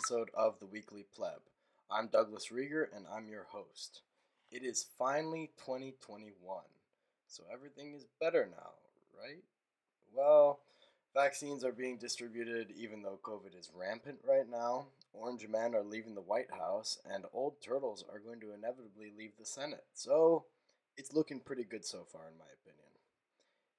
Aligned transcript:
episode 0.00 0.30
of 0.32 0.58
the 0.58 0.66
Weekly 0.66 1.04
Pleb. 1.14 1.40
I'm 1.90 2.06
Douglas 2.06 2.48
Rieger 2.50 2.86
and 2.96 3.04
I'm 3.14 3.28
your 3.28 3.44
host. 3.50 4.00
It 4.50 4.62
is 4.64 4.86
finally 4.98 5.50
2021, 5.58 6.32
so 7.26 7.42
everything 7.52 7.92
is 7.94 8.06
better 8.18 8.48
now, 8.50 8.70
right? 9.22 9.42
Well, 10.16 10.60
vaccines 11.12 11.64
are 11.64 11.72
being 11.72 11.98
distributed 11.98 12.72
even 12.74 13.02
though 13.02 13.18
COVID 13.22 13.54
is 13.58 13.72
rampant 13.76 14.20
right 14.26 14.48
now. 14.50 14.86
Orange 15.12 15.46
men 15.46 15.74
are 15.74 15.84
leaving 15.84 16.14
the 16.14 16.22
White 16.22 16.50
House, 16.50 16.96
and 17.04 17.26
old 17.34 17.60
turtles 17.60 18.02
are 18.10 18.20
going 18.20 18.40
to 18.40 18.54
inevitably 18.54 19.12
leave 19.18 19.32
the 19.38 19.44
Senate. 19.44 19.84
So, 19.92 20.46
it's 20.96 21.12
looking 21.12 21.40
pretty 21.40 21.64
good 21.64 21.84
so 21.84 22.06
far, 22.10 22.22
in 22.22 22.38
my 22.38 22.46
opinion. 22.62 22.88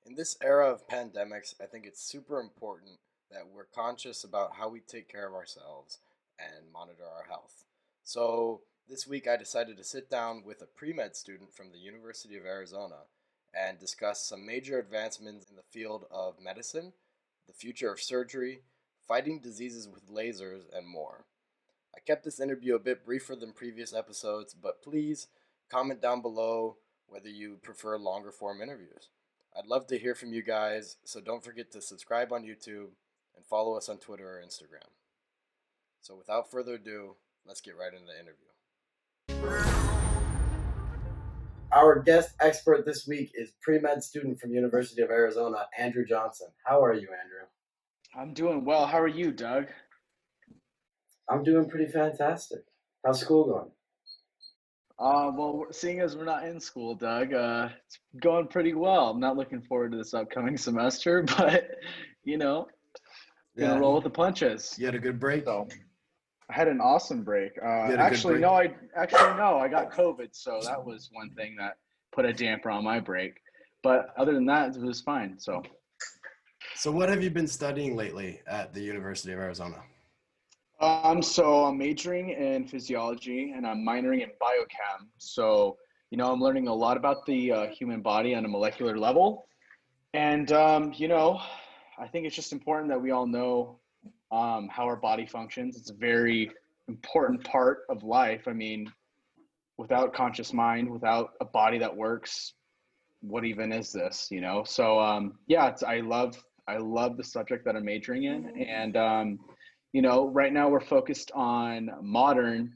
In 0.06 0.14
this 0.14 0.38
era 0.40 0.70
of 0.70 0.88
pandemics, 0.88 1.56
I 1.59 1.66
think 1.66 1.88
it's 1.88 2.03
super 2.03 2.40
important 2.40 3.00
that 3.31 3.48
we're 3.52 3.66
conscious 3.73 4.23
about 4.23 4.52
how 4.59 4.70
we 4.70 4.81
take 4.81 5.12
care 5.12 5.28
of 5.28 5.34
ourselves 5.34 5.98
and 6.41 6.72
monitor 6.72 7.04
our 7.04 7.26
health. 7.30 7.66
So, 8.04 8.62
this 8.90 9.08
week 9.08 9.27
I 9.27 9.38
decided 9.38 9.77
to 9.77 9.84
sit 9.84 10.09
down 10.09 10.44
with 10.45 10.62
a 10.62 10.66
pre 10.66 10.94
med 10.94 11.16
student 11.16 11.54
from 11.54 11.72
the 11.72 11.77
University 11.77 12.36
of 12.36 12.45
Arizona 12.45 13.05
and 13.54 13.80
discuss 13.80 14.27
some 14.27 14.45
major 14.45 14.80
advancements 14.80 15.50
in 15.50 15.55
the 15.55 15.62
field 15.62 16.06
of 16.12 16.42
medicine, 16.42 16.94
the 17.47 17.53
future 17.53 17.92
of 17.92 18.02
surgery, 18.02 18.62
fighting 19.08 19.39
diseases 19.39 19.88
with 19.88 20.09
lasers, 20.09 20.64
and 20.73 20.88
more. 20.88 21.25
I 21.95 22.00
kept 22.00 22.23
this 22.23 22.39
interview 22.39 22.75
a 22.75 22.80
bit 22.80 23.06
briefer 23.06 23.36
than 23.36 23.52
previous 23.52 23.94
episodes, 23.94 24.53
but 24.53 24.81
please 24.81 25.28
comment 25.69 26.02
down 26.02 26.22
below 26.22 26.78
whether 27.08 27.30
you 27.30 27.59
prefer 27.62 27.97
longer 27.97 28.31
form 28.31 28.62
interviews. 28.62 29.09
I'd 29.58 29.67
love 29.67 29.88
to 29.88 30.00
hear 30.00 30.16
from 30.16 30.34
you 30.34 30.42
guys, 30.42 30.97
so 31.03 31.19
don't 31.19 31.44
forget 31.44 31.72
to 31.72 31.81
subscribe 31.81 32.31
on 32.31 32.44
YouTube 32.44 32.92
and 33.36 33.45
follow 33.50 33.75
us 33.75 33.89
on 33.89 33.97
Twitter 33.97 34.39
or 34.39 34.42
Instagram. 34.42 34.88
So 36.02 36.16
without 36.16 36.49
further 36.49 36.73
ado, 36.73 37.16
let's 37.45 37.61
get 37.61 37.77
right 37.77 37.94
into 37.94 38.05
the 38.07 38.19
interview. 38.19 38.47
Our 41.71 41.99
guest 41.99 42.31
expert 42.41 42.85
this 42.85 43.07
week 43.07 43.31
is 43.35 43.52
pre-med 43.61 44.03
student 44.03 44.39
from 44.39 44.52
University 44.52 45.03
of 45.03 45.11
Arizona, 45.11 45.67
Andrew 45.77 46.03
Johnson. 46.03 46.47
How 46.66 46.83
are 46.83 46.94
you, 46.94 47.07
Andrew? 47.07 47.45
I'm 48.16 48.33
doing 48.33 48.66
well. 48.66 48.88
How 48.88 48.99
are 48.99 49.07
you, 49.07 49.31
Doug? 49.31 49.67
I'm 51.29 51.44
doing 51.44 51.69
pretty 51.69 51.89
fantastic. 51.89 52.61
How's 53.05 53.22
school 53.22 53.45
going? 53.45 53.72
Uh, 54.97 55.31
well, 55.33 55.67
seeing 55.72 55.99
as 55.99 56.17
we're 56.17 56.25
not 56.25 56.45
in 56.45 56.59
school, 56.59 56.95
Doug, 56.95 57.31
uh, 57.33 57.69
it's 57.85 57.99
going 58.19 58.47
pretty 58.47 58.73
well. 58.73 59.09
I'm 59.09 59.19
not 59.19 59.38
looking 59.38 59.61
forward 59.61 59.91
to 59.91 59.97
this 59.97 60.16
upcoming 60.16 60.57
semester, 60.57 61.23
but 61.38 61.69
you 62.23 62.38
know, 62.38 62.67
gonna 63.57 63.73
yeah. 63.73 63.79
roll 63.79 63.95
with 63.95 64.03
the 64.03 64.09
punches. 64.09 64.75
You 64.77 64.88
had 64.88 64.95
a 64.95 64.99
good 64.99 65.19
break. 65.19 65.45
So, 65.45 65.67
I 66.52 66.53
had 66.53 66.67
an 66.67 66.81
awesome 66.81 67.23
break. 67.23 67.53
Uh, 67.63 67.95
actually, 67.97 68.33
break? 68.33 68.41
no, 68.41 68.53
I 68.53 68.73
actually 68.95 69.38
no, 69.38 69.57
I 69.57 69.69
got 69.69 69.91
COVID, 69.91 70.30
so 70.31 70.59
that 70.63 70.83
was 70.83 71.09
one 71.13 71.30
thing 71.31 71.55
that 71.57 71.77
put 72.11 72.25
a 72.25 72.33
damper 72.33 72.69
on 72.69 72.83
my 72.83 72.99
break. 72.99 73.39
But 73.83 74.13
other 74.17 74.33
than 74.33 74.45
that, 74.47 74.75
it 74.75 74.81
was 74.81 75.02
fine. 75.02 75.39
So. 75.39 75.63
So, 76.75 76.91
what 76.91 77.09
have 77.09 77.23
you 77.23 77.29
been 77.29 77.47
studying 77.47 77.95
lately 77.95 78.41
at 78.47 78.73
the 78.73 78.81
University 78.81 79.33
of 79.33 79.39
Arizona? 79.39 79.81
Um, 80.79 81.22
so 81.22 81.66
I'm 81.66 81.78
majoring 81.78 82.29
in 82.29 82.66
physiology 82.66 83.51
and 83.56 83.67
I'm 83.67 83.85
minoring 83.85 84.23
in 84.23 84.29
biochem. 84.41 85.07
So, 85.19 85.78
you 86.09 86.17
know, 86.17 86.31
I'm 86.31 86.41
learning 86.41 86.67
a 86.67 86.73
lot 86.73 86.97
about 86.97 87.25
the 87.28 87.51
uh, 87.51 87.67
human 87.67 88.01
body 88.01 88.34
on 88.34 88.45
a 88.45 88.47
molecular 88.47 88.97
level. 88.97 89.45
And, 90.16 90.51
um, 90.51 90.91
you 90.95 91.07
know, 91.07 91.40
I 92.00 92.07
think 92.07 92.25
it's 92.25 92.35
just 92.35 92.51
important 92.51 92.90
that 92.90 93.00
we 93.00 93.11
all 93.11 93.28
know 93.28 93.78
um, 94.31 94.69
how 94.69 94.86
our 94.86 94.96
body 94.96 95.25
functions. 95.25 95.78
It's 95.78 95.90
a 95.90 95.96
very 95.96 96.52
important 96.88 97.44
part 97.44 97.80
of 97.90 98.03
life. 98.03 98.47
I 98.47 98.53
mean, 98.53 98.92
without 99.78 100.14
conscious 100.14 100.53
mind, 100.53 100.90
without 100.90 101.31
a 101.42 101.46
body 101.46 101.78
that 101.80 101.96
works, 101.96 102.53
what 103.22 103.46
even 103.46 103.72
is 103.72 103.91
this? 103.91 104.28
You 104.31 104.41
know. 104.41 104.64
So 104.64 105.00
um, 105.00 105.40
yeah, 105.47 105.75
I 105.88 106.00
love 106.00 106.41
I 106.68 106.78
love 106.78 107.18
the 107.18 107.24
subject 107.24 107.66
that 107.66 107.75
I'm 107.75 107.86
majoring 107.86 108.24
in, 108.24 108.64
and 108.68 108.97
um, 108.97 109.40
you 109.94 110.02
know, 110.02 110.28
right 110.28 110.53
now 110.53 110.70
we're 110.70 110.80
focused 110.80 111.31
on 111.34 111.91
modern 112.02 112.74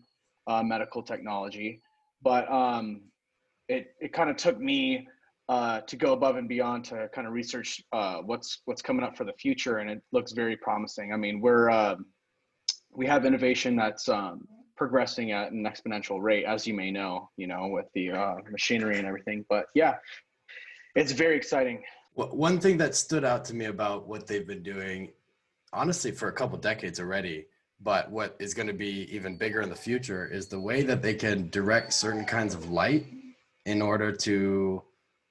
uh, 0.48 0.64
medical 0.64 1.02
technology, 1.02 1.82
but 2.22 2.52
um, 2.52 3.02
it 3.70 3.96
it 4.00 4.14
kind 4.14 4.30
of 4.30 4.36
took 4.36 4.60
me 4.60 5.08
uh, 5.48 5.82
to 5.82 5.96
go 5.96 6.14
above 6.14 6.38
and 6.38 6.50
beyond 6.50 6.86
to 6.86 7.10
kind 7.14 7.28
of 7.28 7.34
research 7.34 7.82
uh, 7.94 8.18
what's 8.18 8.62
what's 8.66 8.82
coming 8.82 9.04
up 9.04 9.16
for 9.16 9.26
the 9.26 9.34
future, 9.34 9.78
and 9.78 9.90
it 9.90 10.02
looks 10.12 10.32
very 10.32 10.58
promising. 10.58 11.14
I 11.14 11.18
mean, 11.18 11.42
we're 11.42 11.70
uh, 11.70 11.96
we 12.92 13.06
have 13.06 13.26
innovation 13.26 13.76
that's 13.76 14.10
um, 14.10 14.48
progressing 14.76 15.32
at 15.32 15.52
an 15.52 15.64
exponential 15.64 16.22
rate, 16.22 16.46
as 16.46 16.66
you 16.66 16.74
may 16.74 16.92
know, 16.92 17.30
you 17.38 17.48
know, 17.48 17.68
with 17.68 17.86
the 17.94 18.12
uh, 18.12 18.36
machinery 18.50 18.98
and 18.98 19.08
everything. 19.08 19.46
But 19.50 19.68
yeah, 19.76 19.96
it's 20.96 21.12
very 21.12 21.36
exciting. 21.36 21.84
Well, 22.16 22.30
one 22.30 22.60
thing 22.60 22.78
that 22.78 22.96
stood 22.96 23.26
out 23.26 23.44
to 23.46 23.54
me 23.54 23.66
about 23.66 24.08
what 24.08 24.26
they've 24.26 24.48
been 24.48 24.64
doing 24.64 25.12
honestly 25.74 26.12
for 26.12 26.30
a 26.30 26.32
couple 26.32 26.58
decades 26.58 27.02
already 27.02 27.46
but 27.82 28.10
what 28.10 28.36
is 28.40 28.54
going 28.54 28.68
to 28.68 28.74
be 28.74 29.08
even 29.14 29.38
bigger 29.38 29.62
in 29.62 29.70
the 29.70 29.76
future 29.76 30.26
is 30.28 30.48
the 30.48 30.60
way 30.60 30.82
that 30.84 31.02
they 31.02 31.14
can 31.14 31.50
direct 31.50 31.94
certain 31.94 32.26
kinds 32.26 32.56
of 32.56 32.70
light 32.70 33.06
in 33.66 33.82
order 33.82 34.12
to 34.12 34.82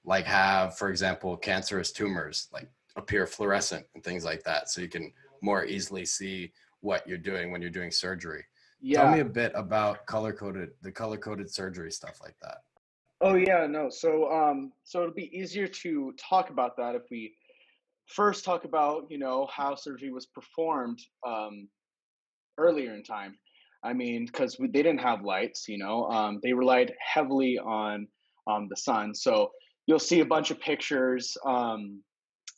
like 0.05 0.25
have 0.25 0.77
for 0.77 0.91
example 0.91 1.37
cancerous 1.37 1.93
tumors 1.93 2.49
like 2.53 2.69
appear 2.97 3.27
fluorescent 3.27 3.85
and 3.95 4.05
things 4.05 4.25
like 4.25 4.43
that 4.45 4.69
so 4.69 4.81
you 4.81 4.89
can 4.89 5.13
more 5.43 5.65
easily 5.65 6.05
see 6.05 6.53
what 6.81 7.07
you're 7.09 7.19
doing 7.19 7.51
when 7.51 7.61
you're 7.61 7.71
doing 7.71 7.91
surgery 7.91 8.45
yeah. 8.81 9.03
tell 9.03 9.13
me 9.13 9.21
a 9.21 9.25
bit 9.25 9.53
about 9.55 10.07
color 10.07 10.33
coded 10.33 10.71
the 10.83 10.93
color 10.93 11.17
coded 11.17 11.53
surgery 11.53 11.91
stuff 11.91 12.19
like 12.23 12.37
that 12.43 12.59
oh 13.21 13.35
yeah 13.35 13.67
no 13.67 13.89
so 13.89 14.31
um 14.33 14.73
so 14.85 15.01
it'll 15.01 15.15
be 15.15 15.37
easier 15.37 15.67
to 15.67 16.13
talk 16.19 16.51
about 16.51 16.77
that 16.77 16.95
if 16.95 17.03
we 17.11 17.35
first 18.07 18.45
talk 18.45 18.65
about 18.65 19.07
you 19.09 19.19
know 19.19 19.49
how 19.51 19.75
surgery 19.75 20.11
was 20.11 20.27
performed 20.27 21.01
um, 21.27 21.69
earlier 22.59 22.95
in 22.95 23.03
time. 23.03 23.37
I 23.83 23.93
mean, 23.93 24.27
because 24.27 24.57
they 24.59 24.69
didn't 24.69 24.99
have 24.99 25.25
lights, 25.25 25.69
you 25.69 25.77
know, 25.77 26.09
um, 26.09 26.41
they 26.43 26.55
relied 26.55 26.95
heavily 27.01 27.59
on 27.59 28.09
um, 28.47 28.67
the 28.71 28.77
sun. 28.77 29.15
So 29.15 29.51
you'll 29.87 29.99
see 29.99 30.21
a 30.21 30.25
bunch 30.25 30.51
of 30.51 30.61
pictures 30.61 31.37
um, 31.45 32.03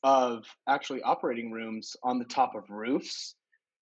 of 0.02 0.44
actually 0.68 1.02
operating 1.02 1.50
rooms 1.50 1.96
on 2.02 2.18
the 2.18 2.24
top 2.24 2.54
of 2.54 2.64
roofs 2.68 3.34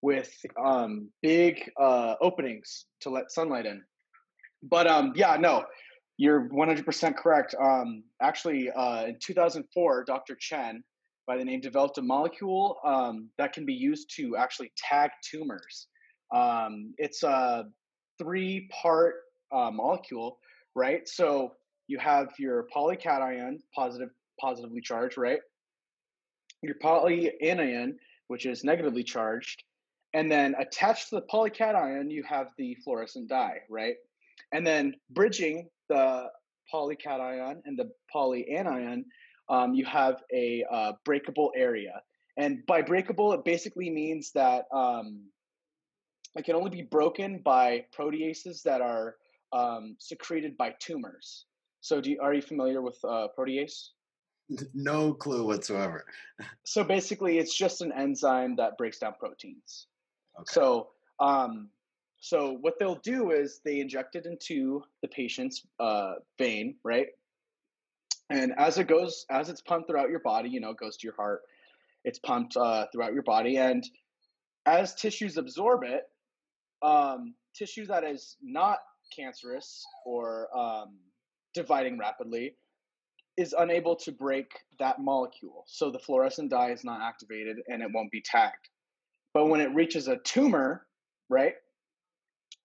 with 0.01 0.33
um, 0.63 1.09
big 1.21 1.69
uh, 1.79 2.15
openings 2.21 2.85
to 3.01 3.09
let 3.09 3.31
sunlight 3.31 3.65
in. 3.65 3.81
But 4.63 4.87
um, 4.87 5.13
yeah, 5.15 5.37
no, 5.39 5.65
you're 6.17 6.49
100% 6.49 7.15
correct. 7.15 7.55
Um, 7.61 8.03
actually, 8.21 8.69
uh, 8.69 9.05
in 9.05 9.17
2004, 9.19 10.03
Dr. 10.05 10.35
Tsien 10.35 10.83
by 11.25 11.37
the 11.37 11.45
name 11.45 11.61
developed 11.61 11.97
a 11.97 12.01
molecule 12.01 12.77
um, 12.85 13.29
that 13.37 13.53
can 13.53 13.65
be 13.65 13.73
used 13.73 14.13
to 14.17 14.35
actually 14.35 14.71
tag 14.77 15.09
tumors. 15.29 15.87
Um, 16.33 16.93
it's 16.97 17.23
a 17.23 17.65
three 18.17 18.69
part 18.71 19.15
uh, 19.51 19.71
molecule, 19.71 20.37
right? 20.75 21.07
So 21.07 21.53
you 21.87 21.99
have 21.99 22.29
your 22.37 22.67
polycation, 22.75 23.59
positive, 23.75 24.09
positively 24.39 24.81
charged, 24.81 25.17
right? 25.17 25.39
Your 26.61 26.75
polyanion, 26.75 27.95
which 28.27 28.45
is 28.45 28.63
negatively 28.63 29.03
charged. 29.03 29.63
And 30.13 30.31
then 30.31 30.55
attached 30.59 31.09
to 31.09 31.15
the 31.15 31.23
polycation, 31.23 32.11
you 32.11 32.23
have 32.23 32.47
the 32.57 32.75
fluorescent 32.83 33.29
dye, 33.29 33.59
right? 33.69 33.95
And 34.51 34.65
then 34.65 34.93
bridging 35.09 35.69
the 35.89 36.27
polycation 36.71 37.57
and 37.65 37.77
the 37.77 37.89
polyanion 38.13 39.03
um, 39.49 39.73
you 39.73 39.85
have 39.85 40.21
a 40.33 40.63
uh, 40.71 40.93
breakable 41.05 41.51
area. 41.55 42.01
And 42.37 42.65
by 42.65 42.81
breakable, 42.81 43.33
it 43.33 43.45
basically 43.45 43.89
means 43.89 44.31
that 44.33 44.65
um, 44.73 45.25
it 46.35 46.45
can 46.45 46.55
only 46.55 46.71
be 46.71 46.81
broken 46.81 47.39
by 47.39 47.85
proteases 47.95 48.63
that 48.63 48.81
are 48.81 49.15
um, 49.51 49.95
secreted 49.99 50.57
by 50.57 50.73
tumors. 50.79 51.45
So, 51.83 52.01
do 52.01 52.09
you, 52.11 52.19
are 52.21 52.33
you 52.33 52.41
familiar 52.41 52.81
with 52.81 52.97
uh, 53.03 53.27
protease? 53.37 53.89
No 54.73 55.13
clue 55.13 55.45
whatsoever. 55.45 56.05
so 56.63 56.83
basically, 56.83 57.37
it's 57.37 57.55
just 57.55 57.81
an 57.81 57.91
enzyme 57.91 58.55
that 58.55 58.77
breaks 58.77 58.99
down 58.99 59.13
proteins. 59.19 59.87
Okay. 60.39 60.45
So, 60.47 60.89
um, 61.19 61.69
so 62.19 62.57
what 62.61 62.79
they'll 62.79 63.01
do 63.03 63.31
is 63.31 63.61
they 63.63 63.79
inject 63.79 64.15
it 64.15 64.25
into 64.25 64.83
the 65.01 65.07
patient's 65.07 65.67
uh, 65.79 66.13
vein, 66.39 66.75
right? 66.83 67.07
and 68.29 68.53
as 68.57 68.77
it 68.77 68.87
goes 68.87 69.25
as 69.29 69.49
it's 69.49 69.61
pumped 69.61 69.89
throughout 69.89 70.09
your 70.09 70.19
body 70.19 70.49
you 70.49 70.59
know 70.59 70.71
it 70.71 70.77
goes 70.77 70.97
to 70.97 71.07
your 71.07 71.15
heart 71.15 71.41
it's 72.03 72.19
pumped 72.19 72.57
uh, 72.57 72.85
throughout 72.91 73.13
your 73.13 73.23
body 73.23 73.57
and 73.57 73.89
as 74.65 74.95
tissues 74.95 75.37
absorb 75.37 75.83
it 75.83 76.03
um, 76.81 77.33
tissue 77.55 77.85
that 77.85 78.03
is 78.03 78.37
not 78.41 78.79
cancerous 79.15 79.85
or 80.05 80.47
um, 80.57 80.95
dividing 81.53 81.97
rapidly 81.97 82.55
is 83.37 83.55
unable 83.57 83.95
to 83.95 84.11
break 84.11 84.51
that 84.79 84.99
molecule 85.01 85.65
so 85.67 85.91
the 85.91 85.99
fluorescent 85.99 86.51
dye 86.51 86.71
is 86.71 86.83
not 86.83 87.01
activated 87.01 87.57
and 87.69 87.81
it 87.81 87.89
won't 87.93 88.11
be 88.11 88.21
tagged 88.21 88.57
But 89.33 89.47
when 89.47 89.61
it 89.61 89.73
reaches 89.75 90.09
a 90.09 90.17
tumor, 90.17 90.87
right, 91.29 91.55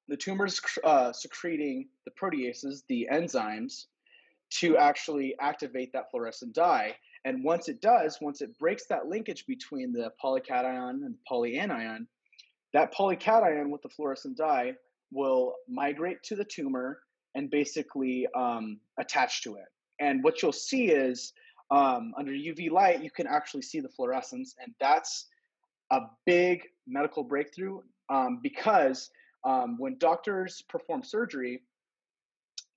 the 0.08 0.18
tumor's 0.18 0.60
uh, 0.84 1.12
secreting 1.12 1.88
the 2.06 2.12
proteases, 2.12 2.84
the 2.88 3.08
enzymes, 3.12 3.86
to 4.50 4.76
actually 4.78 5.36
activate 5.40 5.92
that 5.94 6.10
fluorescent 6.10 6.54
dye. 6.54 6.96
And 7.24 7.44
once 7.44 7.68
it 7.68 7.80
does, 7.82 8.18
once 8.22 8.42
it 8.42 8.58
breaks 8.58 8.86
that 8.88 9.08
linkage 9.08 9.46
between 9.46 9.92
the 9.92 10.12
polycation 10.22 11.04
and 11.04 11.14
the 11.14 11.18
polyanion, 11.30 12.06
that 12.74 12.94
polycation 12.94 13.70
with 13.70 13.82
the 13.82 13.90
fluorescent 13.90 14.38
dye 14.38 14.74
will 15.12 15.54
migrate 15.68 16.22
to 16.24 16.36
the 16.36 16.44
tumor 16.44 17.00
and 17.38 17.50
basically 17.50 18.26
um, 18.36 18.80
attach 18.98 19.42
to 19.44 19.54
it. 19.54 19.66
And 20.00 20.24
what 20.24 20.42
you'll 20.42 20.52
see 20.52 20.86
is 20.86 21.32
um, 21.70 22.12
under 22.18 22.32
UV 22.32 22.68
light, 22.70 23.02
you 23.02 23.12
can 23.12 23.28
actually 23.28 23.62
see 23.62 23.78
the 23.78 23.88
fluorescence, 23.88 24.56
and 24.60 24.74
that's 24.80 25.26
a 25.92 26.00
big 26.26 26.62
medical 26.88 27.22
breakthrough 27.22 27.80
um, 28.10 28.40
because 28.42 29.10
um, 29.44 29.76
when 29.78 29.96
doctors 29.98 30.62
perform 30.68 31.04
surgery, 31.04 31.62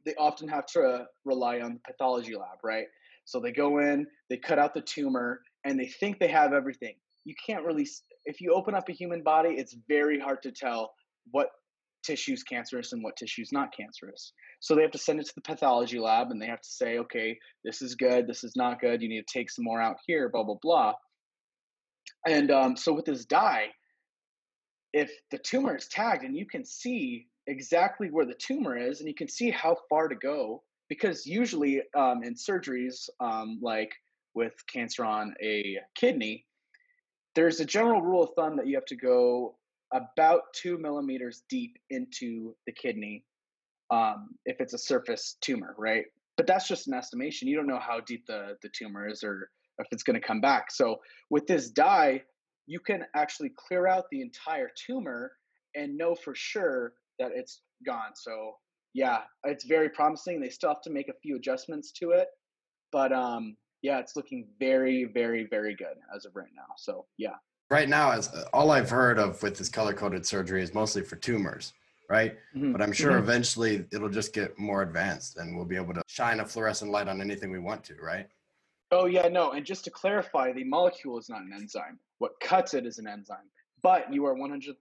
they 0.05 0.13
often 0.15 0.47
have 0.47 0.67
to 0.67 1.05
rely 1.25 1.59
on 1.61 1.73
the 1.73 1.79
pathology 1.79 2.35
lab, 2.35 2.59
right? 2.63 2.85
So 3.25 3.39
they 3.39 3.51
go 3.51 3.79
in, 3.79 4.05
they 4.29 4.37
cut 4.37 4.59
out 4.59 4.75
the 4.75 4.81
tumor, 4.81 5.41
and 5.65 5.79
they 5.79 5.87
think 5.87 6.19
they 6.19 6.27
have 6.27 6.53
everything. 6.53 6.95
You 7.25 7.33
can't 7.43 7.65
really, 7.65 7.87
if 8.25 8.41
you 8.41 8.53
open 8.53 8.75
up 8.75 8.89
a 8.89 8.93
human 8.93 9.23
body, 9.23 9.49
it's 9.57 9.75
very 9.87 10.19
hard 10.19 10.43
to 10.43 10.51
tell 10.51 10.93
what 11.31 11.49
tissue 12.03 12.33
is 12.33 12.43
cancerous 12.43 12.93
and 12.93 13.03
what 13.03 13.15
tissue 13.15 13.41
is 13.41 13.51
not 13.51 13.75
cancerous. 13.75 14.33
So 14.59 14.75
they 14.75 14.81
have 14.81 14.91
to 14.91 14.97
send 14.97 15.19
it 15.19 15.27
to 15.27 15.35
the 15.35 15.41
pathology 15.41 15.99
lab 15.99 16.31
and 16.31 16.41
they 16.41 16.47
have 16.47 16.61
to 16.61 16.69
say, 16.69 16.97
okay, 16.99 17.37
this 17.63 17.81
is 17.81 17.95
good, 17.95 18.27
this 18.27 18.43
is 18.43 18.55
not 18.55 18.79
good, 18.79 19.01
you 19.01 19.09
need 19.09 19.25
to 19.25 19.33
take 19.33 19.49
some 19.49 19.65
more 19.65 19.81
out 19.81 19.97
here, 20.05 20.29
blah, 20.29 20.43
blah, 20.43 20.57
blah. 20.61 20.93
And 22.27 22.51
um, 22.51 22.75
so 22.75 22.93
with 22.93 23.05
this 23.05 23.25
dye, 23.25 23.67
if 24.93 25.11
the 25.31 25.37
tumor 25.37 25.75
is 25.75 25.87
tagged 25.87 26.23
and 26.23 26.35
you 26.35 26.45
can 26.45 26.65
see 26.65 27.27
exactly 27.47 28.09
where 28.09 28.25
the 28.25 28.35
tumor 28.35 28.77
is 28.77 28.99
and 28.99 29.07
you 29.07 29.15
can 29.15 29.29
see 29.29 29.49
how 29.49 29.75
far 29.89 30.07
to 30.07 30.15
go, 30.15 30.63
because 30.89 31.25
usually 31.25 31.81
um, 31.97 32.23
in 32.23 32.35
surgeries, 32.35 33.09
um, 33.19 33.59
like 33.61 33.91
with 34.33 34.53
cancer 34.71 35.05
on 35.05 35.33
a 35.41 35.77
kidney, 35.95 36.45
there's 37.35 37.59
a 37.59 37.65
general 37.65 38.01
rule 38.01 38.23
of 38.23 38.31
thumb 38.35 38.57
that 38.57 38.67
you 38.67 38.75
have 38.75 38.85
to 38.85 38.97
go 38.97 39.55
about 39.93 40.41
two 40.53 40.77
millimeters 40.77 41.43
deep 41.49 41.77
into 41.89 42.55
the 42.65 42.71
kidney 42.71 43.23
um, 43.91 44.29
if 44.45 44.57
it's 44.59 44.73
a 44.73 44.77
surface 44.77 45.37
tumor, 45.41 45.75
right? 45.77 46.05
But 46.37 46.47
that's 46.47 46.67
just 46.67 46.87
an 46.87 46.93
estimation. 46.93 47.47
You 47.47 47.57
don't 47.57 47.67
know 47.67 47.79
how 47.79 47.99
deep 47.99 48.25
the, 48.25 48.55
the 48.61 48.69
tumor 48.69 49.07
is 49.07 49.23
or 49.23 49.49
if 49.79 49.87
it's 49.91 50.03
going 50.03 50.19
to 50.19 50.25
come 50.25 50.41
back. 50.41 50.71
So 50.71 50.97
with 51.29 51.45
this 51.45 51.69
dye, 51.69 52.21
you 52.67 52.79
can 52.79 53.03
actually 53.15 53.51
clear 53.67 53.87
out 53.87 54.05
the 54.11 54.21
entire 54.21 54.69
tumor 54.87 55.33
and 55.75 55.97
know 55.97 56.15
for 56.15 56.33
sure 56.35 56.93
that 57.19 57.31
it's 57.35 57.61
gone. 57.85 58.11
So 58.15 58.53
yeah, 58.93 59.19
it's 59.43 59.65
very 59.65 59.89
promising. 59.89 60.39
They 60.39 60.49
still 60.49 60.69
have 60.69 60.81
to 60.83 60.89
make 60.89 61.09
a 61.09 61.19
few 61.21 61.35
adjustments 61.35 61.91
to 61.93 62.11
it, 62.11 62.27
but 62.91 63.11
um, 63.11 63.55
yeah, 63.81 63.99
it's 63.99 64.15
looking 64.15 64.47
very, 64.59 65.05
very, 65.13 65.47
very 65.49 65.75
good 65.75 65.97
as 66.15 66.25
of 66.25 66.35
right 66.35 66.51
now. 66.55 66.73
So 66.77 67.05
yeah. 67.17 67.35
Right 67.71 67.87
now, 67.87 68.11
as 68.11 68.29
all 68.51 68.69
I've 68.71 68.89
heard 68.89 69.17
of 69.17 69.41
with 69.41 69.57
this 69.57 69.69
color 69.69 69.93
coded 69.93 70.25
surgery 70.25 70.61
is 70.61 70.73
mostly 70.73 71.03
for 71.03 71.15
tumors, 71.15 71.71
right? 72.09 72.37
Mm-hmm. 72.53 72.73
But 72.73 72.81
I'm 72.81 72.91
sure 72.91 73.11
mm-hmm. 73.11 73.23
eventually 73.23 73.85
it'll 73.93 74.09
just 74.09 74.33
get 74.33 74.59
more 74.59 74.81
advanced, 74.81 75.37
and 75.37 75.55
we'll 75.55 75.63
be 75.63 75.77
able 75.77 75.93
to 75.93 76.01
shine 76.05 76.41
a 76.41 76.45
fluorescent 76.45 76.91
light 76.91 77.07
on 77.07 77.21
anything 77.21 77.49
we 77.49 77.59
want 77.59 77.85
to, 77.85 77.95
right? 77.95 78.27
Oh 78.91 79.05
yeah, 79.05 79.29
no. 79.29 79.53
And 79.53 79.65
just 79.65 79.85
to 79.85 79.89
clarify, 79.89 80.51
the 80.51 80.65
molecule 80.65 81.17
is 81.17 81.29
not 81.29 81.43
an 81.43 81.53
enzyme. 81.55 81.97
What 82.17 82.37
cuts 82.41 82.73
it 82.73 82.85
is 82.85 82.99
an 82.99 83.07
enzyme. 83.07 83.49
But 83.81 84.13
you 84.13 84.25
are 84.25 84.35
100% 84.35 84.75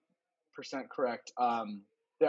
correct. 0.91 1.33
Um, 1.39 1.83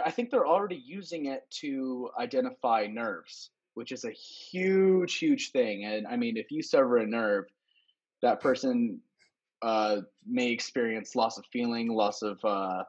I 0.06 0.12
think 0.12 0.30
they're 0.30 0.46
already 0.46 0.80
using 0.86 1.26
it 1.26 1.42
to 1.60 2.08
identify 2.20 2.86
nerves, 2.86 3.50
which 3.74 3.90
is 3.90 4.04
a 4.04 4.12
huge, 4.12 5.16
huge 5.16 5.50
thing. 5.50 5.86
And 5.86 6.06
I 6.06 6.16
mean, 6.16 6.36
if 6.36 6.52
you 6.52 6.62
sever 6.62 6.98
a 6.98 7.06
nerve, 7.06 7.46
that 8.22 8.40
person 8.40 9.00
uh, 9.62 9.98
may 10.26 10.50
experience 10.50 11.14
loss 11.14 11.38
of 11.38 11.44
feeling, 11.52 11.88
loss 11.88 12.22
of 12.22 12.38
uh, 12.44 12.82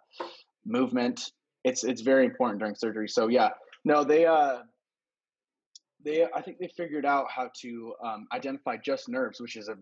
movement. 0.65 1.31
It's 1.63 1.83
it's 1.83 2.01
very 2.01 2.25
important 2.25 2.59
during 2.59 2.75
surgery. 2.75 3.07
So 3.07 3.27
yeah, 3.27 3.49
no, 3.85 4.03
they 4.03 4.25
uh, 4.25 4.59
they 6.03 6.25
I 6.35 6.41
think 6.41 6.57
they 6.59 6.69
figured 6.75 7.05
out 7.05 7.27
how 7.29 7.49
to 7.61 7.93
um, 8.03 8.27
identify 8.33 8.77
just 8.77 9.09
nerves, 9.09 9.39
which 9.39 9.55
is 9.55 9.69
a 9.69 9.77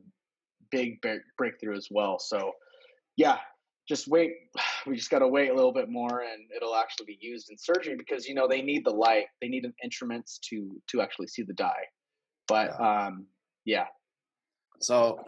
big 0.71 0.99
breakthrough 1.37 1.75
as 1.75 1.87
well. 1.91 2.19
So 2.19 2.51
yeah, 3.17 3.37
just 3.87 4.07
wait. 4.07 4.33
We 4.87 4.95
just 4.95 5.11
got 5.11 5.19
to 5.19 5.27
wait 5.27 5.51
a 5.51 5.53
little 5.53 5.71
bit 5.71 5.89
more, 5.89 6.21
and 6.21 6.49
it'll 6.57 6.75
actually 6.75 7.05
be 7.05 7.19
used 7.21 7.51
in 7.51 7.57
surgery 7.59 7.95
because 7.95 8.27
you 8.27 8.33
know 8.33 8.47
they 8.47 8.63
need 8.63 8.83
the 8.83 8.89
light, 8.89 9.25
they 9.41 9.47
need 9.47 9.63
instruments 9.83 10.39
to 10.49 10.81
to 10.87 11.01
actually 11.01 11.27
see 11.27 11.43
the 11.43 11.53
dye. 11.53 11.85
But 12.47 12.71
yeah. 12.79 13.05
um, 13.05 13.27
yeah. 13.63 13.85
So 14.79 15.23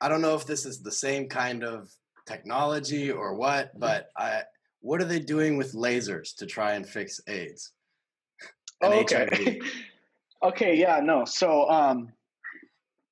I 0.00 0.08
don't 0.08 0.20
know 0.22 0.34
if 0.34 0.46
this 0.46 0.66
is 0.66 0.82
the 0.82 0.92
same 0.92 1.28
kind 1.28 1.64
of 1.64 1.90
technology 2.26 3.10
or 3.10 3.34
what, 3.34 3.68
mm-hmm. 3.68 3.80
but 3.80 4.08
I 4.16 4.42
what 4.80 5.00
are 5.00 5.06
they 5.06 5.18
doing 5.18 5.56
with 5.56 5.72
lasers 5.72 6.34
to 6.36 6.46
try 6.46 6.74
and 6.74 6.86
fix 6.86 7.20
AIDS? 7.26 7.72
And 8.82 8.94
oh, 8.94 9.00
okay. 9.00 9.60
okay, 10.42 10.76
yeah, 10.76 11.00
no. 11.00 11.24
So 11.24 11.68
um 11.70 12.12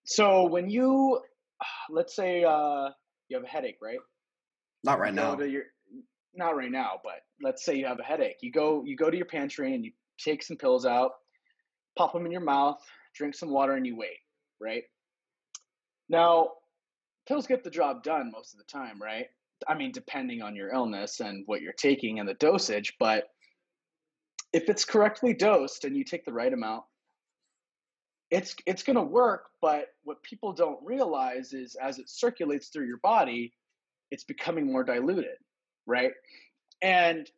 so 0.05 0.45
when 0.45 0.69
you 0.69 1.21
let's 1.91 2.15
say 2.15 2.45
uh 2.45 2.91
you 3.29 3.37
have 3.37 3.45
a 3.45 3.49
headache, 3.49 3.79
right? 3.81 3.99
Not 4.83 4.99
right 4.99 5.15
now. 5.15 5.41
Your, 5.41 5.65
not 6.35 6.57
right 6.57 6.71
now, 6.71 7.01
but 7.03 7.23
let's 7.43 7.65
say 7.65 7.77
you 7.77 7.87
have 7.87 8.01
a 8.01 8.05
headache. 8.05 8.37
You 8.43 8.53
go 8.53 8.85
you 8.85 8.97
go 8.97 9.11
to 9.11 9.17
your 9.17 9.27
pantry 9.27 9.75
and 9.75 9.85
you 9.85 9.93
take 10.19 10.43
some 10.43 10.57
pills 10.57 10.85
out, 10.85 11.13
pop 11.97 12.13
them 12.13 12.27
in 12.27 12.33
your 12.33 12.41
mouth, 12.43 12.81
drink 13.15 13.35
some 13.35 13.51
water, 13.51 13.73
and 13.73 13.87
you 13.87 13.97
wait. 13.97 14.19
Right 14.61 14.85
now, 16.09 16.53
pills 17.26 17.47
get 17.47 17.64
the 17.64 17.71
job 17.71 18.02
done 18.02 18.31
most 18.31 18.52
of 18.52 18.59
the 18.59 18.64
time, 18.64 19.00
right? 19.00 19.26
I 19.69 19.75
mean, 19.75 19.93
depending 19.93 20.43
on 20.43 20.57
your 20.57 20.73
illness 20.73 21.21
and 21.21 21.45
what 21.47 21.62
you're 21.62 21.73
taking 21.73 22.19
and 22.19 22.28
the 22.28 22.35
dosage, 22.35 22.95
but 22.99 23.28
if 24.52 24.69
it's 24.69 24.85
correctly 24.85 25.33
dosed 25.33 25.85
and 25.85 25.97
you 25.97 26.04
take 26.04 26.25
the 26.25 26.33
right 26.33 26.52
amount, 26.52 26.85
it's 28.31 28.54
it's 28.66 28.83
going 28.83 28.97
to 28.97 29.02
work. 29.02 29.47
But 29.61 29.88
what 30.04 30.23
people 30.23 30.52
don't 30.52 30.78
realize 30.83 31.52
is 31.52 31.76
as 31.76 31.99
it 31.99 32.09
circulates 32.09 32.69
through 32.69 32.87
your 32.87 32.99
body, 32.99 33.52
it's 34.11 34.25
becoming 34.25 34.71
more 34.71 34.85
diluted, 34.85 35.38
right? 35.87 36.12
And 36.83 37.31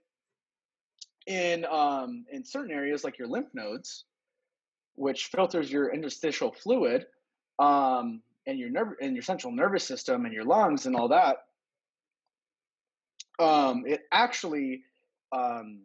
in 1.26 1.64
um, 1.66 2.24
in 2.30 2.44
certain 2.44 2.72
areas 2.72 3.04
like 3.04 3.18
your 3.18 3.28
lymph 3.28 3.52
nodes, 3.54 4.04
which 4.94 5.26
filters 5.26 5.70
your 5.70 5.92
interstitial 5.92 6.52
fluid 6.52 7.06
um, 7.58 8.22
and 8.46 8.58
your 8.58 8.70
nerve 8.70 8.88
and 9.00 9.14
your 9.14 9.22
central 9.22 9.52
nervous 9.52 9.84
system 9.84 10.24
and 10.24 10.34
your 10.34 10.44
lungs 10.44 10.86
and 10.86 10.96
all 10.96 11.08
that, 11.08 11.38
um, 13.38 13.84
it 13.86 14.02
actually 14.12 14.82
um, 15.32 15.82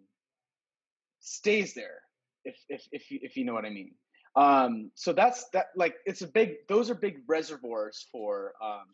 stays 1.20 1.74
there. 1.74 2.02
If 2.46 2.56
if 2.70 2.84
if 2.92 3.12
you, 3.12 3.20
if 3.22 3.38
you 3.38 3.46
know 3.46 3.54
what 3.54 3.66
I 3.66 3.70
mean. 3.70 3.92
Um, 4.36 4.92
so 4.96 5.12
that's 5.14 5.50
that. 5.54 5.68
Like 5.76 5.96
it's 6.06 6.22
a 6.22 6.28
big. 6.28 6.68
Those 6.70 6.90
are 6.90 6.96
big 6.96 7.18
reservoirs 7.28 8.08
for 8.12 8.54
um, 8.64 8.86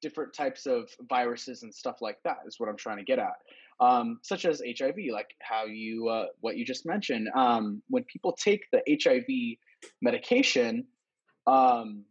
different 0.00 0.32
types 0.32 0.66
of 0.66 0.88
viruses 1.08 1.62
and 1.62 1.74
stuff 1.74 1.96
like 2.00 2.18
that 2.24 2.38
is 2.46 2.58
what 2.58 2.68
i'm 2.68 2.76
trying 2.76 2.98
to 2.98 3.04
get 3.04 3.18
at 3.18 3.34
um, 3.80 4.18
such 4.22 4.44
as 4.44 4.60
hiv 4.78 4.96
like 5.12 5.28
how 5.40 5.64
you 5.64 6.08
uh, 6.08 6.26
what 6.40 6.56
you 6.56 6.64
just 6.64 6.86
mentioned 6.86 7.28
um, 7.34 7.82
when 7.88 8.04
people 8.04 8.32
take 8.32 8.64
the 8.72 8.82
hiv 9.02 9.24
medication 10.02 10.84
um, 11.46 12.04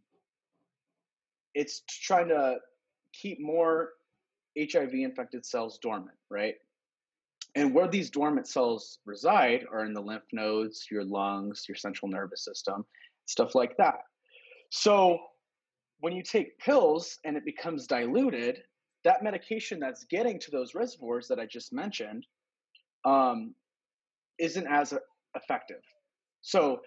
it's 1.58 1.82
trying 1.88 2.28
to 2.28 2.56
keep 3.12 3.40
more 3.40 3.90
hiv 4.58 4.92
infected 4.92 5.44
cells 5.44 5.78
dormant 5.82 6.16
right 6.30 6.54
and 7.54 7.74
where 7.74 7.88
these 7.88 8.10
dormant 8.10 8.46
cells 8.46 8.98
reside 9.06 9.64
are 9.72 9.84
in 9.84 9.92
the 9.92 10.00
lymph 10.00 10.30
nodes 10.32 10.86
your 10.90 11.04
lungs 11.04 11.64
your 11.68 11.76
central 11.76 12.10
nervous 12.10 12.44
system 12.44 12.84
stuff 13.26 13.54
like 13.54 13.76
that 13.76 14.00
so 14.70 15.18
when 16.00 16.12
you 16.12 16.22
take 16.22 16.58
pills 16.58 17.18
and 17.24 17.36
it 17.36 17.44
becomes 17.44 17.86
diluted, 17.86 18.62
that 19.04 19.22
medication 19.22 19.80
that's 19.80 20.04
getting 20.04 20.38
to 20.40 20.50
those 20.50 20.74
reservoirs 20.74 21.28
that 21.28 21.38
I 21.38 21.46
just 21.46 21.72
mentioned 21.72 22.26
um, 23.04 23.54
isn't 24.38 24.66
as 24.66 24.94
effective. 25.34 25.82
So, 26.40 26.80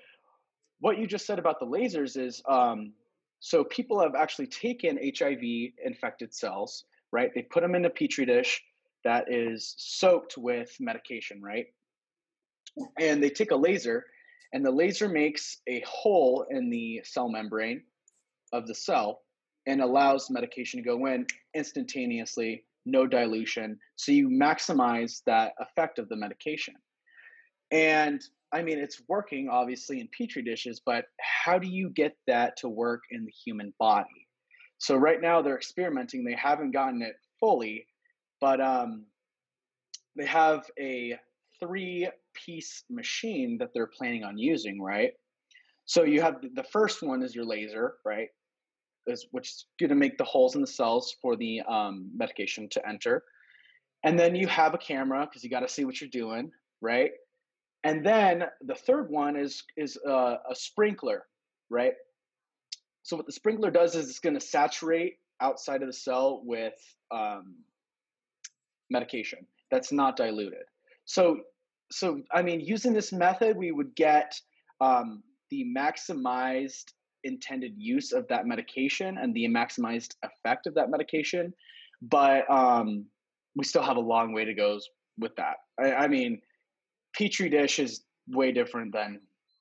what 0.80 0.98
you 0.98 1.06
just 1.06 1.28
said 1.28 1.40
about 1.40 1.60
the 1.60 1.66
lasers 1.66 2.18
is 2.18 2.42
um, 2.48 2.94
so 3.42 3.64
people 3.64 4.00
have 4.00 4.14
actually 4.14 4.46
taken 4.46 5.00
HIV 5.18 5.74
infected 5.84 6.34
cells, 6.34 6.86
right? 7.12 7.32
They 7.34 7.42
put 7.42 7.62
them 7.62 7.74
in 7.74 7.86
a 7.86 7.90
petri 7.90 8.26
dish 8.26 8.62
that 9.04 9.34
is 9.34 9.74
soaked 9.78 10.38
with 10.38 10.72
medication, 10.80 11.42
right? 11.42 11.66
And 13.00 13.22
they 13.22 13.32
take 13.32 13.50
a 13.50 13.56
laser, 13.56 14.06
and 14.54 14.64
the 14.64 14.72
laser 14.72 15.10
makes 15.10 15.58
a 15.68 15.84
hole 15.88 16.46
in 16.52 16.70
the 16.70 17.02
cell 17.04 17.30
membrane 17.30 17.82
of 18.54 18.68
the 18.68 18.76
cell 18.76 19.22
and 19.66 19.82
allows 19.82 20.30
medication 20.30 20.80
to 20.80 20.86
go 20.86 21.08
in 21.08 21.26
instantaneously 21.56 22.64
no 22.86 23.08
dilution. 23.08 23.80
So 23.96 24.12
you 24.12 24.30
maximize 24.30 25.24
that 25.26 25.54
effect 25.60 25.98
of 25.98 26.10
the 26.10 26.16
medication. 26.16 26.76
And 27.72 28.22
I 28.54 28.62
mean, 28.62 28.80
it's 28.80 29.02
working 29.08 29.50
obviously 29.50 30.00
in 30.02 30.10
petri 30.18 30.42
dishes, 30.42 30.82
but 30.86 31.06
how 31.20 31.58
do 31.58 31.68
you 31.68 31.90
get 31.90 32.16
that 32.28 32.58
to 32.58 32.70
work 32.70 33.02
in 33.12 33.26
the 33.26 33.32
human 33.32 33.74
body? 33.80 34.28
So 34.78 34.96
right 34.96 35.22
now 35.22 35.42
they're 35.42 35.56
experimenting. 35.56 36.24
They 36.24 36.36
haven't 36.36 36.72
gotten 36.72 37.02
it 37.02 37.16
fully, 37.40 37.88
but 38.42 38.60
um, 38.60 39.06
they 40.18 40.26
have 40.26 40.66
a 40.80 41.18
three-piece 41.60 42.84
machine 42.90 43.58
that 43.60 43.70
they're 43.74 43.92
planning 43.96 44.24
on 44.24 44.38
using. 44.38 44.82
Right. 44.82 45.12
So 45.86 46.04
you 46.04 46.22
have 46.22 46.42
the 46.54 46.64
first 46.64 47.04
one 47.04 47.22
is 47.24 47.36
your 47.36 47.46
laser, 47.46 47.96
right? 48.06 48.30
Is 49.08 49.28
which 49.32 49.50
is 49.50 49.66
going 49.80 49.90
to 49.90 49.96
make 49.96 50.18
the 50.18 50.24
holes 50.24 50.56
in 50.56 50.62
the 50.62 50.68
cells 50.68 51.16
for 51.22 51.36
the 51.36 51.62
um, 51.62 52.10
medication 52.16 52.68
to 52.70 52.88
enter, 52.88 53.24
and 54.04 54.18
then 54.18 54.36
you 54.36 54.48
have 54.48 54.74
a 54.74 54.78
camera 54.78 55.28
because 55.30 55.44
you 55.44 55.50
got 55.50 55.62
to 55.62 55.68
see 55.68 55.86
what 55.86 56.00
you're 56.00 56.10
doing, 56.10 56.52
right? 56.82 57.12
And 57.84 58.06
then 58.06 58.44
the 58.62 58.76
third 58.76 59.10
one 59.10 59.36
is 59.36 59.64
is 59.76 59.98
a, 60.06 60.38
a 60.50 60.56
sprinkler, 60.56 61.26
right? 61.70 61.94
So 63.04 63.16
what 63.18 63.26
the 63.26 63.32
sprinkler 63.32 63.72
does 63.72 63.96
is 63.96 64.10
it's 64.10 64.20
going 64.20 64.36
to 64.36 64.46
saturate 64.46 65.18
outside 65.42 65.82
of 65.82 65.88
the 65.88 65.94
cell 65.94 66.42
with 66.44 66.76
um, 67.10 67.56
medication 68.92 69.40
that's 69.72 69.92
not 69.92 70.16
diluted. 70.16 70.66
So 71.06 71.38
so 71.92 72.22
I 72.32 72.42
mean, 72.42 72.62
using 72.62 72.94
this 72.94 73.12
method, 73.12 73.58
we 73.58 73.72
would 73.72 73.96
get 73.96 74.40
um, 74.80 75.24
the 75.50 75.66
maximized 75.76 76.94
intended 77.24 77.74
use 77.78 78.12
of 78.14 78.28
that 78.30 78.46
medication 78.46 79.18
and 79.18 79.34
the 79.34 79.48
maximized 79.48 80.16
effect 80.24 80.68
of 80.68 80.74
that 80.76 80.90
medication, 80.90 81.54
but 82.02 82.50
um, 82.50 83.06
we 83.56 83.64
still 83.64 83.84
have 83.84 83.98
a 83.98 84.02
long 84.02 84.34
way 84.34 84.46
to 84.46 84.54
go 84.54 84.80
with 85.20 85.36
that. 85.36 85.58
I, 85.80 85.94
I 85.94 86.08
mean, 86.08 86.42
petri 87.14 87.50
dish 87.50 87.80
is 87.80 88.04
way 88.28 88.52
different 88.52 88.94
than 88.94 89.20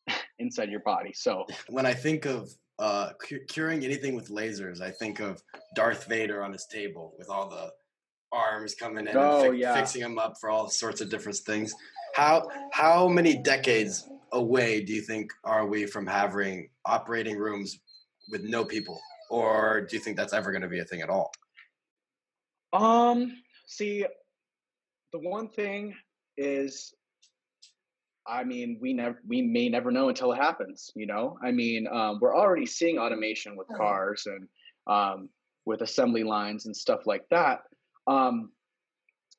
inside 0.39 0.71
your 0.71 0.81
body. 0.81 1.13
So 1.15 1.47
when 1.69 1.87
I 1.87 1.95
think 1.95 2.25
of 2.25 2.51
uh, 2.79 3.11
curing 3.49 3.85
anything 3.85 4.15
with 4.15 4.29
lasers, 4.31 4.81
I 4.81 4.91
think 4.91 5.21
of 5.21 5.43
Darth 5.75 6.07
Vader 6.07 6.43
on 6.43 6.53
his 6.53 6.67
table 6.67 7.15
with 7.19 7.29
all 7.29 7.49
the 7.49 7.71
arms 8.33 8.75
coming 8.75 9.07
in 9.07 9.17
oh, 9.17 9.43
and 9.43 9.53
fi- 9.53 9.59
yeah. 9.59 9.75
fixing 9.75 10.03
them 10.03 10.19
up 10.19 10.35
for 10.41 10.51
all 10.51 10.69
sorts 10.69 11.01
of 11.01 11.11
different 11.11 11.39
things. 11.39 11.75
How 12.15 12.49
how 12.73 13.09
many 13.09 13.37
decades 13.37 14.09
away 14.33 14.83
do 14.83 14.93
you 14.93 15.03
think 15.03 15.31
are 15.45 15.67
we 15.67 15.87
from 15.87 16.07
having 16.07 16.69
operating 16.85 17.37
rooms 17.37 17.79
with 18.31 18.45
no 18.45 18.65
people, 18.65 19.01
or 19.31 19.83
do 19.83 19.97
you 19.97 20.03
think 20.03 20.17
that's 20.17 20.33
ever 20.33 20.51
going 20.51 20.63
to 20.63 20.69
be 20.69 20.81
a 20.81 20.85
thing 20.85 21.03
at 21.03 21.11
all? 21.11 21.33
Um, 22.73 23.33
see, 23.67 24.07
the 25.13 25.19
one 25.19 25.49
thing 25.49 25.95
is 26.37 26.95
I 28.31 28.45
mean, 28.45 28.79
we 28.81 28.93
never, 28.93 29.21
we 29.27 29.43
may 29.43 29.69
never 29.69 29.91
know 29.91 30.09
until 30.09 30.33
it 30.33 30.37
happens. 30.37 30.91
You 30.95 31.07
know, 31.07 31.37
I 31.43 31.51
mean, 31.51 31.87
um, 31.89 32.19
we're 32.21 32.37
already 32.37 32.67
seeing 32.67 32.99
automation 32.99 33.57
with 33.57 33.67
cars 33.77 34.27
and 34.27 34.49
um, 34.87 35.29
with 35.65 35.83
assembly 35.83 36.23
lines 36.23 36.67
and 36.67 36.77
stuff 36.77 37.07
like 37.07 37.29
that. 37.31 37.63
Um, 38.07 38.53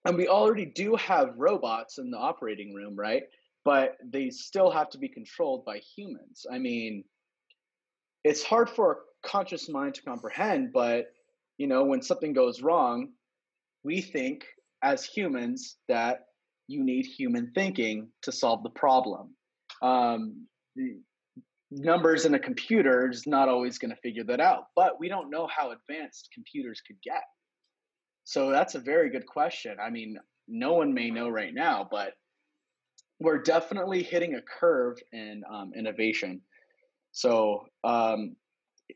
and 0.06 0.18
we 0.18 0.28
already 0.28 0.66
do 0.66 0.96
have 0.96 1.34
robots 1.38 1.98
in 1.98 2.12
the 2.12 2.18
operating 2.18 2.74
room, 2.74 2.96
right? 2.96 3.24
But 3.64 3.98
they 4.04 4.30
still 4.30 4.72
have 4.72 4.90
to 4.92 4.98
be 4.98 5.08
controlled 5.08 5.66
by 5.66 5.78
humans. 5.78 6.46
I 6.52 6.58
mean, 6.58 7.04
it's 8.24 8.44
hard 8.44 8.70
for 8.70 8.92
a 8.92 9.28
conscious 9.28 9.70
mind 9.70 9.96
to 9.96 10.02
comprehend, 10.02 10.74
but 10.74 11.12
you 11.58 11.68
know, 11.68 11.84
when 11.84 12.02
something 12.02 12.34
goes 12.34 12.62
wrong, 12.62 13.10
we 13.84 14.02
think 14.02 14.46
as 14.82 15.06
humans 15.06 15.78
that 15.88 16.26
you 16.72 16.84
need 16.84 17.06
human 17.06 17.52
thinking 17.54 18.10
to 18.24 18.32
solve 18.32 18.64
the 18.64 18.70
problem. 18.70 19.36
Um, 19.82 20.48
numbers 21.72 22.26
in 22.26 22.34
a 22.36 22.40
computer 22.40 23.10
is 23.10 23.28
not 23.28 23.50
always 23.50 23.78
going 23.78 23.92
to 23.92 24.02
figure 24.02 24.24
that 24.26 24.40
out, 24.40 24.66
but 24.76 25.00
we 25.00 25.10
don't 25.10 25.30
know 25.30 25.48
how 25.48 25.72
advanced 25.72 26.30
computers 26.34 26.82
could 26.86 26.98
get. 27.04 27.24
So 28.24 28.52
that's 28.52 28.76
a 28.76 28.80
very 28.80 29.10
good 29.10 29.26
question. 29.26 29.78
I 29.82 29.90
mean, 29.90 30.18
no 30.48 30.74
one 30.74 30.94
may 30.94 31.10
know 31.10 31.30
right 31.30 31.54
now, 31.54 31.88
but 31.90 32.14
we're 33.20 33.42
definitely 33.42 34.04
hitting 34.04 34.36
a 34.36 34.42
curve 34.42 34.98
in 35.12 35.44
um, 35.52 35.72
innovation. 35.76 36.42
So 37.12 37.66
um, 37.84 38.36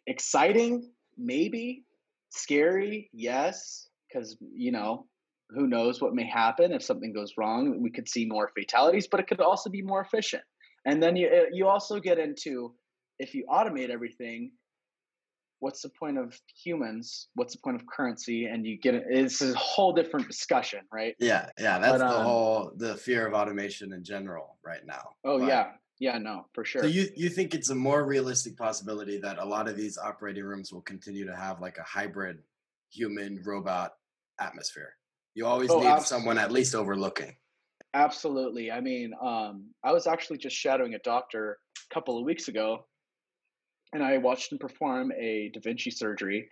exciting, 0.08 0.91
maybe 1.17 1.84
scary, 2.29 3.10
yes, 3.13 3.88
because 4.08 4.38
you 4.53 4.72
know 4.72 5.08
who 5.49 5.67
knows 5.67 6.01
what 6.01 6.13
may 6.13 6.27
happen 6.27 6.71
if 6.71 6.83
something 6.83 7.13
goes 7.13 7.33
wrong. 7.37 7.81
We 7.81 7.91
could 7.91 8.09
see 8.09 8.25
more 8.25 8.51
fatalities, 8.57 9.07
but 9.07 9.19
it 9.19 9.27
could 9.27 9.41
also 9.41 9.69
be 9.69 9.81
more 9.81 10.01
efficient. 10.01 10.43
And 10.85 11.01
then 11.01 11.15
you 11.15 11.27
eh, 11.27 11.45
you 11.51 11.67
also 11.67 11.99
get 11.99 12.19
into 12.19 12.73
if 13.19 13.33
you 13.33 13.45
automate 13.49 13.89
everything, 13.89 14.51
what's 15.59 15.81
the 15.81 15.89
point 15.89 16.17
of 16.17 16.37
humans? 16.63 17.27
What's 17.35 17.53
the 17.53 17.61
point 17.61 17.75
of 17.75 17.87
currency? 17.87 18.45
And 18.45 18.65
you 18.65 18.77
get 18.77 18.95
it's 18.95 19.41
a 19.41 19.53
whole 19.55 19.93
different 19.93 20.27
discussion, 20.27 20.81
right? 20.91 21.15
Yeah, 21.19 21.49
yeah, 21.59 21.79
that's 21.79 21.99
but, 21.99 22.09
the 22.09 22.17
um, 22.17 22.23
whole 22.23 22.71
the 22.75 22.95
fear 22.95 23.27
of 23.27 23.33
automation 23.33 23.93
in 23.93 24.03
general 24.03 24.57
right 24.63 24.85
now. 24.85 25.11
Oh 25.23 25.39
but, 25.39 25.47
yeah, 25.47 25.71
yeah, 25.99 26.17
no, 26.17 26.45
for 26.53 26.65
sure. 26.65 26.83
So 26.83 26.87
you 26.87 27.07
you 27.15 27.29
think 27.29 27.53
it's 27.53 27.69
a 27.69 27.75
more 27.75 28.05
realistic 28.05 28.57
possibility 28.57 29.17
that 29.19 29.37
a 29.39 29.45
lot 29.45 29.67
of 29.67 29.75
these 29.77 29.97
operating 29.97 30.43
rooms 30.43 30.71
will 30.71 30.81
continue 30.81 31.25
to 31.25 31.35
have 31.35 31.61
like 31.61 31.77
a 31.77 31.83
hybrid 31.83 32.39
human 32.91 33.41
robot 33.43 33.93
atmosphere? 34.39 34.93
You 35.35 35.45
always 35.45 35.69
oh, 35.69 35.79
need 35.79 35.87
absolutely. 35.87 36.05
someone 36.05 36.37
at 36.37 36.51
least 36.51 36.73
overlooking. 36.73 37.35
Absolutely. 37.93 38.71
I 38.71 38.81
mean, 38.81 39.13
um, 39.21 39.69
I 39.83 39.91
was 39.91 40.07
actually 40.07 40.37
just 40.37 40.55
shadowing 40.55 40.95
a 40.95 40.99
doctor 40.99 41.59
a 41.89 41.93
couple 41.93 42.17
of 42.17 42.25
weeks 42.25 42.47
ago, 42.47 42.85
and 43.93 44.01
I 44.01 44.17
watched 44.17 44.51
him 44.51 44.57
perform 44.57 45.11
a 45.11 45.51
Da 45.53 45.59
Vinci 45.61 45.91
surgery. 45.91 46.49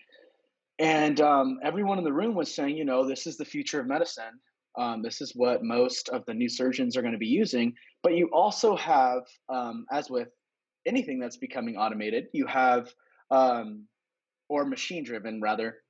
And 0.79 1.21
um, 1.21 1.59
everyone 1.63 1.97
in 1.97 2.03
the 2.03 2.13
room 2.13 2.35
was 2.35 2.53
saying, 2.53 2.77
you 2.77 2.85
know, 2.85 3.07
this 3.07 3.25
is 3.25 3.37
the 3.37 3.45
future 3.45 3.79
of 3.79 3.87
medicine. 3.87 4.39
Um, 4.77 5.01
this 5.01 5.21
is 5.21 5.33
what 5.35 5.63
most 5.63 6.09
of 6.09 6.25
the 6.25 6.33
new 6.33 6.49
surgeons 6.49 6.97
are 6.97 7.01
going 7.01 7.13
to 7.13 7.19
be 7.19 7.27
using. 7.27 7.73
But 8.01 8.15
you 8.15 8.29
also 8.33 8.75
have, 8.75 9.21
um, 9.49 9.85
as 9.91 10.09
with 10.09 10.29
anything 10.85 11.19
that's 11.19 11.37
becoming 11.37 11.77
automated, 11.77 12.25
you 12.33 12.47
have, 12.47 12.91
um, 13.31 13.85
or 14.49 14.65
machine 14.65 15.03
driven 15.03 15.41
rather, 15.41 15.82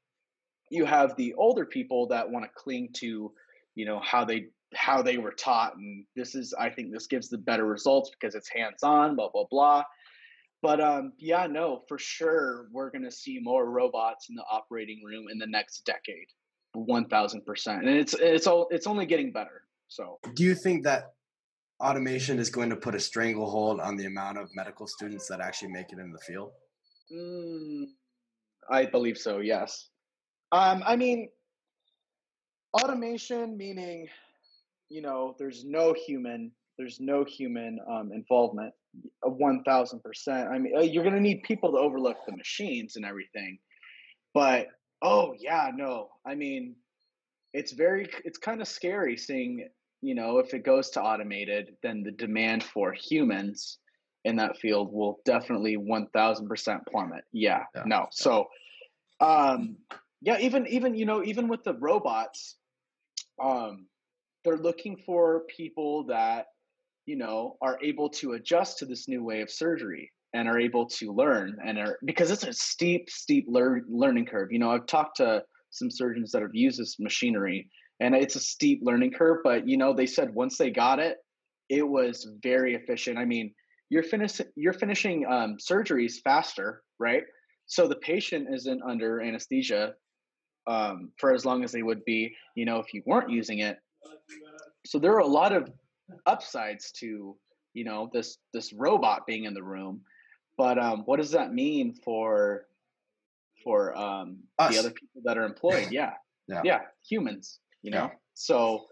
you 0.74 0.86
have 0.86 1.16
the 1.16 1.34
older 1.36 1.66
people 1.66 2.08
that 2.08 2.30
want 2.30 2.44
to 2.44 2.52
cling 2.56 2.90
to 2.94 3.32
you 3.76 3.86
know 3.86 4.00
how 4.04 4.26
they 4.26 4.48
how 4.74 5.02
they 5.04 5.18
were 5.18 5.32
taught 5.32 5.76
and 5.78 6.06
this 6.16 6.34
is 6.34 6.54
i 6.60 6.70
think 6.70 6.92
this 6.92 7.08
gives 7.08 7.30
the 7.30 7.38
better 7.38 7.66
results 7.66 8.10
because 8.10 8.34
it's 8.34 8.50
hands 8.50 8.82
on 8.84 9.16
blah 9.16 9.30
blah 9.30 9.46
blah. 9.50 9.84
But 10.64 10.80
um 10.82 11.14
yeah 11.18 11.46
no 11.46 11.84
for 11.88 12.00
sure 12.00 12.68
we're 12.72 12.90
going 12.90 13.04
to 13.04 13.12
see 13.12 13.40
more 13.42 13.70
robots 13.70 14.30
in 14.30 14.36
the 14.36 14.46
operating 14.50 15.02
room 15.06 15.26
in 15.30 15.38
the 15.38 15.46
next 15.46 15.86
decade 15.86 16.28
1000% 16.76 17.68
and 17.68 17.88
it's 17.88 18.16
it's 18.16 18.48
all 18.48 18.68
it's 18.72 18.88
only 18.88 19.06
getting 19.06 19.32
better 19.32 19.64
so. 19.90 20.18
Do 20.34 20.44
you 20.44 20.56
think 20.56 20.86
that 20.86 21.14
automation 21.80 22.40
is 22.40 22.50
going 22.50 22.72
to 22.72 22.76
put 22.76 22.96
a 22.96 23.00
stranglehold 23.00 23.80
on 23.80 23.96
the 23.96 24.06
amount 24.06 24.40
of 24.40 24.50
medical 24.56 24.88
students 24.88 25.28
that 25.28 25.40
actually 25.40 25.72
make 25.72 25.92
it 25.92 26.00
in 26.00 26.12
the 26.12 26.18
field? 26.20 26.52
Mm, 27.14 27.86
i 28.72 28.86
believe 28.86 29.18
so 29.18 29.40
yes 29.40 29.90
um, 30.54 30.84
I 30.86 30.96
mean, 30.96 31.30
automation 32.74 33.58
meaning, 33.58 34.08
you 34.90 35.02
know, 35.02 35.36
there's 35.40 35.66
no 35.66 35.94
human, 35.94 36.52
there's 36.78 37.00
no 37.00 37.24
human 37.24 37.80
um, 37.90 38.12
involvement. 38.14 38.74
One 39.24 39.64
thousand 39.64 40.04
percent. 40.04 40.50
I 40.50 40.60
mean, 40.60 40.78
uh, 40.78 40.82
you're 40.82 41.04
gonna 41.04 41.20
need 41.20 41.42
people 41.42 41.72
to 41.72 41.80
overlook 41.80 42.18
the 42.28 42.38
machines 42.38 42.96
and 42.96 43.04
everything, 43.04 43.58
but 44.36 44.68
oh 45.02 45.34
yeah, 45.40 45.72
no. 45.76 46.10
I 46.28 46.36
mean, 46.36 46.76
it's 47.54 47.72
very, 47.72 48.08
it's 48.24 48.38
kind 48.38 48.62
of 48.62 48.68
scary 48.68 49.18
seeing, 49.18 49.68
you 50.02 50.14
know, 50.14 50.40
if 50.40 50.54
it 50.54 50.64
goes 50.64 50.90
to 50.92 51.02
automated, 51.02 51.76
then 51.82 52.04
the 52.04 52.12
demand 52.12 52.64
for 52.64 52.94
humans 52.94 53.78
in 54.26 54.36
that 54.38 54.58
field 54.58 54.92
will 54.92 55.20
definitely 55.26 55.78
1000% 55.78 56.80
plummet. 56.90 57.24
Yeah, 57.32 57.64
yeah. 57.76 57.84
no. 57.86 58.08
So, 58.12 58.48
um, 59.20 59.78
yeah 60.24 60.38
even 60.40 60.66
even 60.68 60.96
you 60.96 61.06
know 61.06 61.24
even 61.24 61.48
with 61.48 61.64
the 61.64 61.76
robots 61.76 62.56
um 63.44 63.86
they're 64.44 64.58
looking 64.58 64.98
for 64.98 65.44
people 65.56 66.06
that 66.06 66.48
you 67.06 67.16
know 67.18 67.58
are 67.62 67.78
able 67.84 68.10
to 68.10 68.34
adjust 68.34 68.80
to 68.80 68.86
this 68.86 69.08
new 69.08 69.24
way 69.24 69.42
of 69.42 69.52
surgery 69.52 70.12
and 70.34 70.48
are 70.48 70.60
able 70.60 70.88
to 70.88 71.12
learn 71.12 71.58
and 71.64 71.78
are 71.78 72.00
because 72.06 72.32
it's 72.32 72.44
a 72.44 72.54
steep 72.54 73.10
steep 73.10 73.46
lear- 73.48 73.86
learning 73.88 74.26
curve. 74.26 74.52
You 74.52 74.60
know 74.60 74.72
i've 74.72 74.88
talked 74.88 75.18
to 75.18 75.44
some 75.70 75.92
surgeons 75.92 76.32
that 76.32 76.42
have 76.42 76.56
used 76.56 76.80
this 76.80 77.00
machinery 77.00 77.70
and 78.00 78.16
it's 78.16 78.36
a 78.36 78.40
steep 78.40 78.80
learning 78.84 79.12
curve 79.12 79.40
but 79.44 79.68
you 79.68 79.78
know 79.78 79.94
they 79.94 80.06
said 80.06 80.34
once 80.34 80.58
they 80.58 80.72
got 80.72 81.00
it 81.00 81.18
it 81.70 81.88
was 81.88 82.28
very 82.44 82.76
efficient. 82.76 83.18
I 83.18 83.26
mean 83.26 83.54
you're 83.90 84.04
finishing 84.04 84.48
you're 84.56 84.74
finishing 84.74 85.26
um, 85.26 85.58
surgeries 85.58 86.16
faster 86.24 86.82
right? 87.00 87.24
So 87.66 87.88
the 87.88 87.96
patient 87.96 88.48
isn't 88.54 88.82
under 88.84 89.20
anesthesia 89.22 89.94
um, 90.68 91.12
for 91.18 91.34
as 91.34 91.46
long 91.46 91.64
as 91.64 91.72
they 91.72 91.84
would 91.84 92.04
be, 92.06 92.36
you 92.56 92.66
know, 92.66 92.80
if 92.80 92.94
you 92.94 93.04
weren't 93.06 93.30
using 93.30 93.60
it. 93.60 93.80
So 94.86 95.00
there 95.00 95.14
are 95.14 95.20
a 95.20 95.28
lot 95.28 95.54
of 95.54 95.72
upsides 96.26 96.92
to, 97.00 97.36
you 97.74 97.84
know, 97.84 98.10
this 98.14 98.38
this 98.54 98.74
robot 98.74 99.26
being 99.26 99.46
in 99.46 99.54
the 99.54 99.64
room. 99.64 100.02
But 100.58 100.78
um, 100.78 101.04
what 101.06 101.18
does 101.18 101.32
that 101.32 101.54
mean 101.54 101.94
for 101.94 102.68
for 103.64 103.98
um, 103.98 104.40
the 104.60 104.78
other 104.78 104.92
people 104.92 105.22
that 105.26 105.38
are 105.38 105.46
employed? 105.46 105.88
Yeah, 105.92 106.14
yeah, 106.48 106.62
yeah 106.64 106.80
humans. 107.08 107.60
You 107.82 107.92
know, 107.92 108.06
yeah. 108.06 108.18
so 108.34 108.86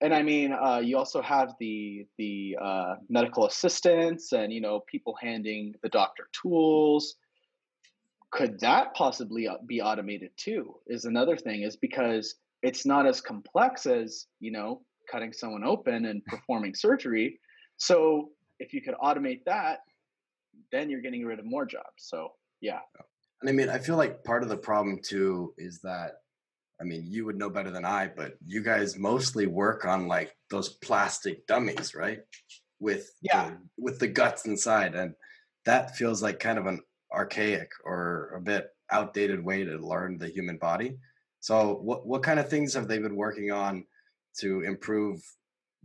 and 0.00 0.14
I 0.14 0.22
mean, 0.22 0.52
uh, 0.52 0.80
you 0.84 0.98
also 0.98 1.22
have 1.22 1.54
the 1.58 2.06
the 2.18 2.58
uh, 2.60 2.94
medical 3.08 3.46
assistants 3.46 4.32
and 4.32 4.52
you 4.52 4.60
know 4.60 4.80
people 4.80 5.16
handing 5.20 5.74
the 5.82 5.88
doctor 5.88 6.28
tools 6.32 7.16
could 8.34 8.58
that 8.58 8.92
possibly 8.94 9.46
uh, 9.46 9.54
be 9.66 9.80
automated 9.80 10.30
too 10.36 10.74
is 10.88 11.04
another 11.04 11.36
thing 11.36 11.62
is 11.62 11.76
because 11.76 12.34
it's 12.62 12.84
not 12.84 13.06
as 13.06 13.20
complex 13.20 13.86
as 13.86 14.26
you 14.40 14.50
know 14.50 14.82
cutting 15.10 15.32
someone 15.32 15.64
open 15.64 16.06
and 16.06 16.24
performing 16.26 16.74
surgery. 16.74 17.38
So 17.76 18.30
if 18.58 18.72
you 18.74 18.82
could 18.82 18.94
automate 19.02 19.44
that 19.46 19.78
then 20.72 20.90
you're 20.90 21.00
getting 21.00 21.24
rid 21.24 21.38
of 21.38 21.44
more 21.44 21.64
jobs. 21.64 21.98
So 21.98 22.32
yeah. 22.60 22.80
And 23.40 23.50
i 23.50 23.52
mean 23.52 23.68
i 23.68 23.78
feel 23.78 23.96
like 23.96 24.24
part 24.24 24.42
of 24.42 24.48
the 24.48 24.56
problem 24.56 25.00
too 25.02 25.54
is 25.58 25.80
that 25.82 26.12
i 26.80 26.84
mean 26.84 27.04
you 27.06 27.24
would 27.26 27.36
know 27.36 27.50
better 27.50 27.70
than 27.70 27.84
i 27.84 28.08
but 28.08 28.36
you 28.46 28.62
guys 28.62 28.96
mostly 28.96 29.46
work 29.46 29.84
on 29.84 30.08
like 30.08 30.34
those 30.50 30.68
plastic 30.68 31.46
dummies 31.46 31.94
right? 31.94 32.20
With 32.80 33.12
yeah. 33.22 33.50
the, 33.50 33.56
with 33.78 33.98
the 33.98 34.08
guts 34.08 34.46
inside 34.46 34.94
and 34.94 35.14
that 35.66 35.96
feels 35.96 36.22
like 36.22 36.38
kind 36.40 36.58
of 36.58 36.66
an 36.66 36.80
archaic 37.14 37.70
or 37.84 38.32
a 38.36 38.40
bit 38.40 38.68
outdated 38.90 39.44
way 39.44 39.64
to 39.64 39.78
learn 39.78 40.18
the 40.18 40.28
human 40.28 40.58
body. 40.58 40.96
So, 41.40 41.78
what 41.82 42.06
what 42.06 42.22
kind 42.22 42.40
of 42.40 42.48
things 42.48 42.74
have 42.74 42.88
they 42.88 42.98
been 42.98 43.16
working 43.16 43.50
on 43.50 43.84
to 44.40 44.62
improve 44.62 45.22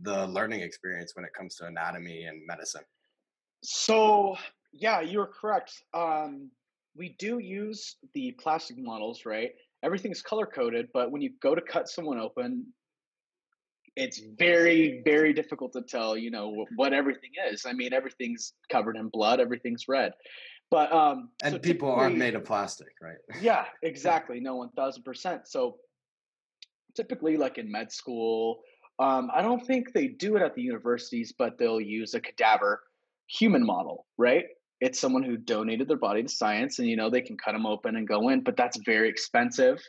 the 0.00 0.26
learning 0.26 0.60
experience 0.60 1.12
when 1.14 1.24
it 1.24 1.32
comes 1.36 1.56
to 1.56 1.66
anatomy 1.66 2.24
and 2.24 2.40
medicine? 2.46 2.82
So, 3.62 4.36
yeah, 4.72 5.00
you're 5.00 5.26
correct. 5.26 5.72
Um, 5.92 6.50
we 6.96 7.14
do 7.18 7.38
use 7.38 7.96
the 8.14 8.32
plastic 8.32 8.78
models, 8.78 9.24
right? 9.26 9.50
Everything's 9.82 10.22
color 10.22 10.46
coded, 10.46 10.88
but 10.92 11.10
when 11.10 11.22
you 11.22 11.30
go 11.42 11.54
to 11.54 11.60
cut 11.60 11.88
someone 11.88 12.18
open, 12.18 12.66
it's 13.96 14.20
very, 14.38 15.02
very 15.04 15.32
difficult 15.32 15.72
to 15.72 15.82
tell, 15.82 16.16
you 16.16 16.30
know, 16.30 16.64
what 16.76 16.92
everything 16.92 17.30
is. 17.50 17.66
I 17.66 17.72
mean, 17.72 17.92
everything's 17.92 18.54
covered 18.70 18.96
in 18.96 19.08
blood, 19.08 19.40
everything's 19.40 19.88
red. 19.88 20.12
But 20.70 20.92
um, 20.92 21.30
and 21.42 21.54
so 21.54 21.58
people 21.58 21.90
aren't 21.90 22.16
made 22.16 22.34
of 22.34 22.44
plastic, 22.44 22.92
right? 23.02 23.16
yeah, 23.42 23.64
exactly. 23.82 24.40
No, 24.40 24.56
one 24.56 24.70
thousand 24.70 25.02
percent. 25.02 25.48
So 25.48 25.78
typically, 26.94 27.36
like 27.36 27.58
in 27.58 27.70
med 27.70 27.90
school, 27.92 28.60
um, 29.00 29.30
I 29.34 29.42
don't 29.42 29.66
think 29.66 29.92
they 29.92 30.06
do 30.06 30.36
it 30.36 30.42
at 30.42 30.54
the 30.54 30.62
universities, 30.62 31.34
but 31.36 31.58
they'll 31.58 31.80
use 31.80 32.14
a 32.14 32.20
cadaver 32.20 32.82
human 33.26 33.64
model, 33.64 34.06
right? 34.16 34.44
It's 34.80 34.98
someone 34.98 35.22
who 35.22 35.36
donated 35.36 35.88
their 35.88 35.96
body 35.96 36.22
to 36.22 36.28
science, 36.28 36.78
and 36.78 36.88
you 36.88 36.96
know 36.96 37.10
they 37.10 37.20
can 37.20 37.36
cut 37.36 37.52
them 37.52 37.66
open 37.66 37.96
and 37.96 38.06
go 38.06 38.28
in, 38.28 38.42
but 38.42 38.56
that's 38.56 38.78
very 38.84 39.08
expensive. 39.08 39.82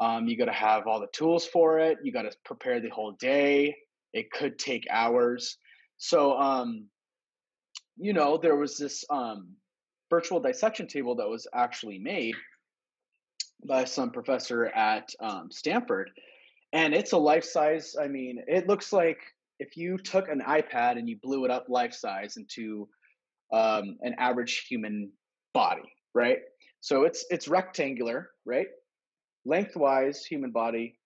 Um, 0.00 0.26
you 0.26 0.36
got 0.36 0.46
to 0.46 0.52
have 0.52 0.86
all 0.86 1.00
the 1.00 1.08
tools 1.12 1.46
for 1.46 1.78
it. 1.78 1.98
You 2.02 2.12
got 2.12 2.22
to 2.22 2.32
prepare 2.44 2.80
the 2.80 2.90
whole 2.90 3.12
day. 3.12 3.76
It 4.12 4.30
could 4.30 4.58
take 4.58 4.86
hours. 4.90 5.58
So, 5.98 6.36
um, 6.38 6.86
you 7.96 8.12
know, 8.12 8.36
there 8.36 8.56
was 8.56 8.76
this 8.76 9.04
um, 9.10 9.56
virtual 10.10 10.40
dissection 10.40 10.86
table 10.86 11.14
that 11.16 11.28
was 11.28 11.46
actually 11.52 11.98
made 11.98 12.34
by 13.64 13.84
some 13.84 14.10
professor 14.10 14.66
at 14.66 15.10
um, 15.20 15.50
Stanford. 15.50 16.10
And 16.72 16.94
it's 16.94 17.12
a 17.12 17.18
life 17.18 17.44
size. 17.44 17.96
I 18.00 18.08
mean, 18.08 18.42
it 18.46 18.68
looks 18.68 18.92
like 18.92 19.18
if 19.58 19.76
you 19.76 19.98
took 19.98 20.28
an 20.28 20.42
iPad 20.46 20.98
and 20.98 21.08
you 21.08 21.16
blew 21.22 21.44
it 21.44 21.50
up 21.50 21.66
life 21.68 21.94
size 21.94 22.36
into 22.36 22.88
um, 23.52 23.96
an 24.02 24.14
average 24.18 24.66
human 24.68 25.10
body, 25.54 25.90
right? 26.14 26.40
So 26.80 27.04
it's 27.04 27.24
it's 27.30 27.48
rectangular, 27.48 28.30
right? 28.44 28.68
Lengthwise 29.44 30.24
human 30.24 30.50
body, 30.50 30.98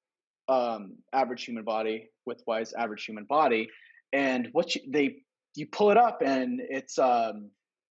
um, 0.49 0.97
average 1.13 1.45
human 1.45 1.65
body, 1.65 2.11
widthwise 2.29 2.73
average 2.77 3.05
human 3.05 3.25
body, 3.25 3.69
and 4.13 4.49
what 4.53 4.75
you, 4.75 4.83
they 4.89 5.19
you 5.55 5.67
pull 5.67 5.91
it 5.91 5.97
up 5.97 6.23
and 6.25 6.61
it's 6.69 6.99
um, 6.99 7.51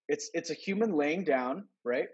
it's 0.09 0.29
it's 0.33 0.49
a 0.49 0.55
human 0.55 0.91
laying 0.97 1.23
down, 1.23 1.65
right? 1.85 2.07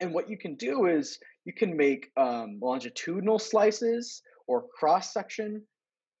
And 0.00 0.12
what 0.12 0.28
you 0.28 0.36
can 0.36 0.56
do 0.56 0.86
is 0.86 1.18
you 1.44 1.52
can 1.54 1.76
make 1.76 2.10
um, 2.16 2.58
longitudinal 2.60 3.38
slices 3.38 4.20
or 4.48 4.66
cross 4.78 5.12
section 5.12 5.62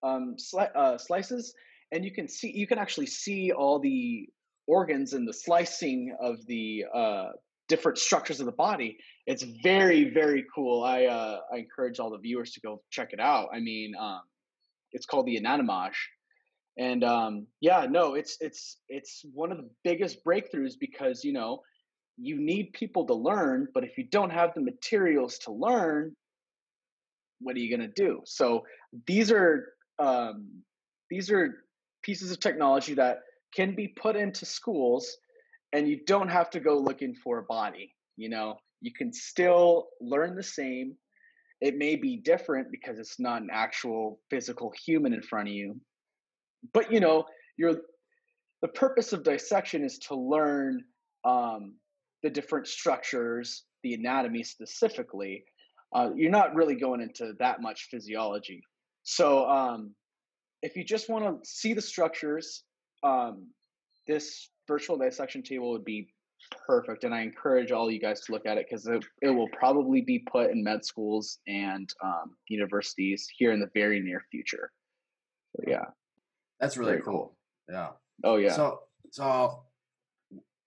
um, 0.04 0.36
sli- 0.38 0.74
uh, 0.74 0.96
slices, 0.98 1.52
and 1.90 2.04
you 2.04 2.12
can 2.12 2.28
see 2.28 2.52
you 2.54 2.66
can 2.66 2.78
actually 2.78 3.06
see 3.06 3.50
all 3.50 3.80
the 3.80 4.28
organs 4.68 5.12
and 5.12 5.26
the 5.26 5.32
slicing 5.32 6.16
of 6.20 6.46
the 6.46 6.84
uh, 6.94 7.30
different 7.68 7.98
structures 7.98 8.38
of 8.38 8.46
the 8.46 8.52
body. 8.52 8.96
It's 9.26 9.44
very 9.64 10.14
very 10.14 10.44
cool. 10.54 10.84
I 10.84 11.06
uh, 11.06 11.40
I 11.52 11.58
encourage 11.58 11.98
all 11.98 12.10
the 12.10 12.18
viewers 12.18 12.52
to 12.52 12.60
go 12.60 12.82
check 12.90 13.08
it 13.12 13.20
out. 13.20 13.48
I 13.52 13.58
mean, 13.58 13.94
um, 13.98 14.20
it's 14.92 15.06
called 15.06 15.26
the 15.26 15.40
Anatomage, 15.40 15.98
and 16.78 17.04
um, 17.04 17.46
yeah 17.60 17.86
no 17.88 18.14
it's 18.14 18.36
it's 18.40 18.78
it's 18.88 19.24
one 19.32 19.52
of 19.52 19.58
the 19.58 19.68
biggest 19.84 20.24
breakthroughs 20.24 20.74
because 20.78 21.24
you 21.24 21.32
know 21.32 21.60
you 22.18 22.40
need 22.40 22.72
people 22.72 23.06
to 23.06 23.14
learn 23.14 23.66
but 23.74 23.84
if 23.84 23.96
you 23.96 24.04
don't 24.10 24.30
have 24.30 24.54
the 24.54 24.60
materials 24.60 25.38
to 25.38 25.52
learn 25.52 26.14
what 27.42 27.56
are 27.56 27.58
you 27.58 27.76
going 27.76 27.88
to 27.88 27.94
do? 27.94 28.20
So 28.24 28.64
these 29.06 29.32
are 29.32 29.72
um, 29.98 30.48
these 31.10 31.30
are 31.30 31.64
pieces 32.02 32.30
of 32.30 32.40
technology 32.40 32.94
that 32.94 33.18
can 33.54 33.74
be 33.74 33.88
put 33.88 34.16
into 34.16 34.46
schools 34.46 35.16
and 35.72 35.88
you 35.88 36.00
don't 36.06 36.28
have 36.28 36.50
to 36.50 36.60
go 36.60 36.78
looking 36.78 37.14
for 37.14 37.38
a 37.38 37.42
body 37.42 37.94
you 38.16 38.28
know? 38.28 38.56
You 38.80 38.92
can 38.92 39.12
still 39.12 39.88
learn 40.00 40.34
the 40.34 40.42
same. 40.42 40.94
It 41.60 41.76
may 41.76 41.96
be 41.96 42.16
different 42.16 42.68
because 42.70 42.98
it's 42.98 43.20
not 43.20 43.42
an 43.42 43.48
actual 43.52 44.20
physical 44.30 44.72
human 44.84 45.14
in 45.14 45.22
front 45.22 45.48
of 45.48 45.54
you 45.54 45.80
but 46.72 46.92
you 46.92 47.00
know, 47.00 47.24
you're 47.56 47.80
the 48.62 48.68
purpose 48.68 49.12
of 49.12 49.24
dissection 49.24 49.84
is 49.84 49.98
to 49.98 50.14
learn 50.14 50.84
um, 51.24 51.74
the 52.22 52.30
different 52.30 52.66
structures, 52.66 53.64
the 53.82 53.94
anatomy 53.94 54.42
specifically. 54.44 55.44
Uh, 55.92 56.10
you're 56.14 56.30
not 56.30 56.54
really 56.54 56.76
going 56.76 57.00
into 57.00 57.34
that 57.38 57.60
much 57.60 57.88
physiology. 57.90 58.62
So 59.02 59.48
um, 59.48 59.94
if 60.62 60.76
you 60.76 60.84
just 60.84 61.10
want 61.10 61.24
to 61.24 61.48
see 61.48 61.74
the 61.74 61.82
structures, 61.82 62.62
um, 63.02 63.48
this 64.06 64.48
virtual 64.68 64.96
dissection 64.96 65.42
table 65.42 65.72
would 65.72 65.84
be 65.84 66.08
perfect. 66.66 67.04
And 67.04 67.14
I 67.14 67.22
encourage 67.22 67.72
all 67.72 67.90
you 67.90 68.00
guys 68.00 68.20
to 68.22 68.32
look 68.32 68.46
at 68.46 68.58
it 68.58 68.66
because 68.68 68.86
it, 68.86 69.04
it 69.20 69.30
will 69.30 69.48
probably 69.48 70.00
be 70.00 70.20
put 70.20 70.50
in 70.50 70.62
med 70.62 70.84
schools 70.84 71.38
and 71.46 71.92
um, 72.02 72.36
universities 72.48 73.28
here 73.36 73.52
in 73.52 73.60
the 73.60 73.70
very 73.74 74.00
near 74.00 74.22
future. 74.30 74.70
So, 75.56 75.64
yeah. 75.66 75.84
That's 76.62 76.78
really 76.78 77.00
cool. 77.00 77.12
cool. 77.12 77.36
Yeah. 77.68 77.88
Oh 78.24 78.36
yeah. 78.36 78.52
So 78.52 78.80
so 79.10 79.64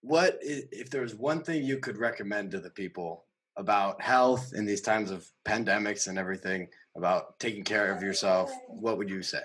what 0.02 0.38
if 0.40 0.88
there's 0.90 1.16
one 1.16 1.42
thing 1.42 1.64
you 1.64 1.78
could 1.78 1.98
recommend 1.98 2.52
to 2.52 2.60
the 2.60 2.70
people 2.70 3.24
about 3.56 4.00
health 4.00 4.52
in 4.54 4.64
these 4.64 4.80
times 4.80 5.10
of 5.10 5.28
pandemics 5.44 6.06
and 6.06 6.18
everything 6.18 6.68
about 6.96 7.40
taking 7.40 7.64
care 7.64 7.92
of 7.92 8.02
yourself 8.02 8.52
what 8.68 8.98
would 8.98 9.10
you 9.10 9.22
say 9.22 9.40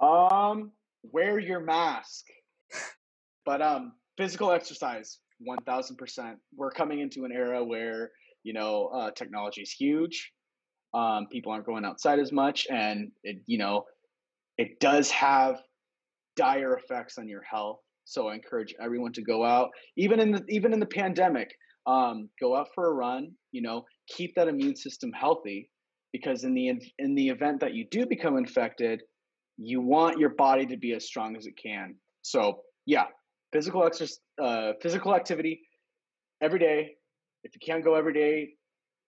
um 0.00 0.70
wear 1.02 1.38
your 1.38 1.60
mask 1.60 2.26
but 3.46 3.62
um 3.62 3.92
physical 4.16 4.50
exercise 4.52 5.18
1000% 5.48 6.34
we're 6.56 6.70
coming 6.70 6.98
into 6.98 7.24
an 7.24 7.32
era 7.32 7.64
where 7.64 8.10
you 8.42 8.52
know 8.52 8.88
uh, 8.88 9.10
technology 9.12 9.62
is 9.62 9.70
huge 9.70 10.32
um, 10.94 11.26
people 11.30 11.52
aren't 11.52 11.66
going 11.66 11.84
outside 11.84 12.18
as 12.18 12.32
much 12.32 12.66
and 12.70 13.10
it, 13.22 13.40
you 13.46 13.56
know 13.56 13.84
it 14.58 14.80
does 14.80 15.10
have 15.10 15.56
dire 16.36 16.74
effects 16.74 17.18
on 17.18 17.28
your 17.28 17.42
health. 17.42 17.78
So 18.04 18.28
I 18.28 18.34
encourage 18.34 18.74
everyone 18.82 19.12
to 19.12 19.22
go 19.22 19.44
out, 19.44 19.68
even 19.96 20.20
in 20.20 20.32
the 20.32 20.44
even 20.48 20.72
in 20.72 20.80
the 20.80 20.86
pandemic, 20.86 21.48
um, 21.86 22.28
go 22.40 22.56
out 22.56 22.68
for 22.74 22.88
a 22.88 22.94
run. 22.94 23.30
You 23.52 23.62
know, 23.62 23.84
keep 24.08 24.34
that 24.34 24.48
immune 24.48 24.76
system 24.76 25.12
healthy, 25.12 25.70
because 26.12 26.44
in 26.44 26.54
the 26.54 26.68
in 26.98 27.14
the 27.14 27.28
event 27.28 27.60
that 27.60 27.74
you 27.74 27.86
do 27.90 28.06
become 28.06 28.36
infected, 28.38 29.02
you 29.56 29.80
want 29.80 30.18
your 30.18 30.30
body 30.30 30.66
to 30.66 30.76
be 30.76 30.92
as 30.94 31.04
strong 31.04 31.36
as 31.36 31.46
it 31.46 31.54
can. 31.62 31.94
So 32.22 32.60
yeah, 32.86 33.04
physical 33.52 33.84
exercise, 33.84 34.20
uh, 34.42 34.72
physical 34.80 35.14
activity 35.14 35.60
every 36.40 36.58
day. 36.58 36.94
If 37.44 37.52
you 37.54 37.60
can't 37.64 37.84
go 37.84 37.94
every 37.94 38.14
day, 38.14 38.50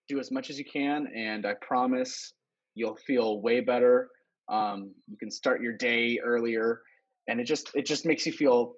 do 0.07 0.19
as 0.19 0.31
much 0.31 0.49
as 0.49 0.59
you 0.59 0.65
can, 0.65 1.07
and 1.15 1.45
I 1.45 1.53
promise 1.61 2.33
you'll 2.75 2.95
feel 2.95 3.41
way 3.41 3.61
better 3.61 4.09
um, 4.51 4.93
you 5.07 5.17
can 5.17 5.31
start 5.31 5.61
your 5.61 5.73
day 5.73 6.19
earlier, 6.23 6.81
and 7.27 7.39
it 7.39 7.45
just 7.45 7.71
it 7.73 7.85
just 7.85 8.05
makes 8.05 8.25
you 8.25 8.31
feel 8.31 8.73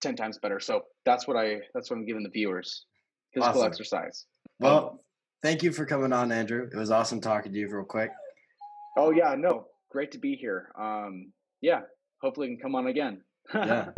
ten 0.00 0.16
times 0.16 0.38
better. 0.38 0.60
So 0.60 0.82
that's 1.06 1.26
what 1.26 1.36
I 1.36 1.60
that's 1.74 1.90
what 1.90 1.96
I'm 1.96 2.04
giving 2.04 2.22
the 2.24 2.30
viewers 2.30 2.84
physical 3.32 3.60
awesome. 3.60 3.66
exercise. 3.66 4.26
Well, 4.60 5.02
thank 5.42 5.62
you 5.62 5.72
for 5.72 5.86
coming 5.86 6.12
on, 6.12 6.30
Andrew. 6.32 6.68
It 6.70 6.76
was 6.76 6.90
awesome 6.90 7.20
talking 7.20 7.52
to 7.52 7.58
you 7.58 7.68
real 7.68 7.84
quick. 7.84 8.10
Oh 8.98 9.10
yeah, 9.10 9.34
no, 9.38 9.66
great 9.90 10.10
to 10.12 10.18
be 10.18 10.34
here. 10.34 10.70
Um, 10.78 11.32
yeah, 11.60 11.80
hopefully 12.20 12.48
can 12.48 12.58
come 12.58 12.74
on 12.74 12.88
again. 12.88 13.22
yeah. 13.54 13.90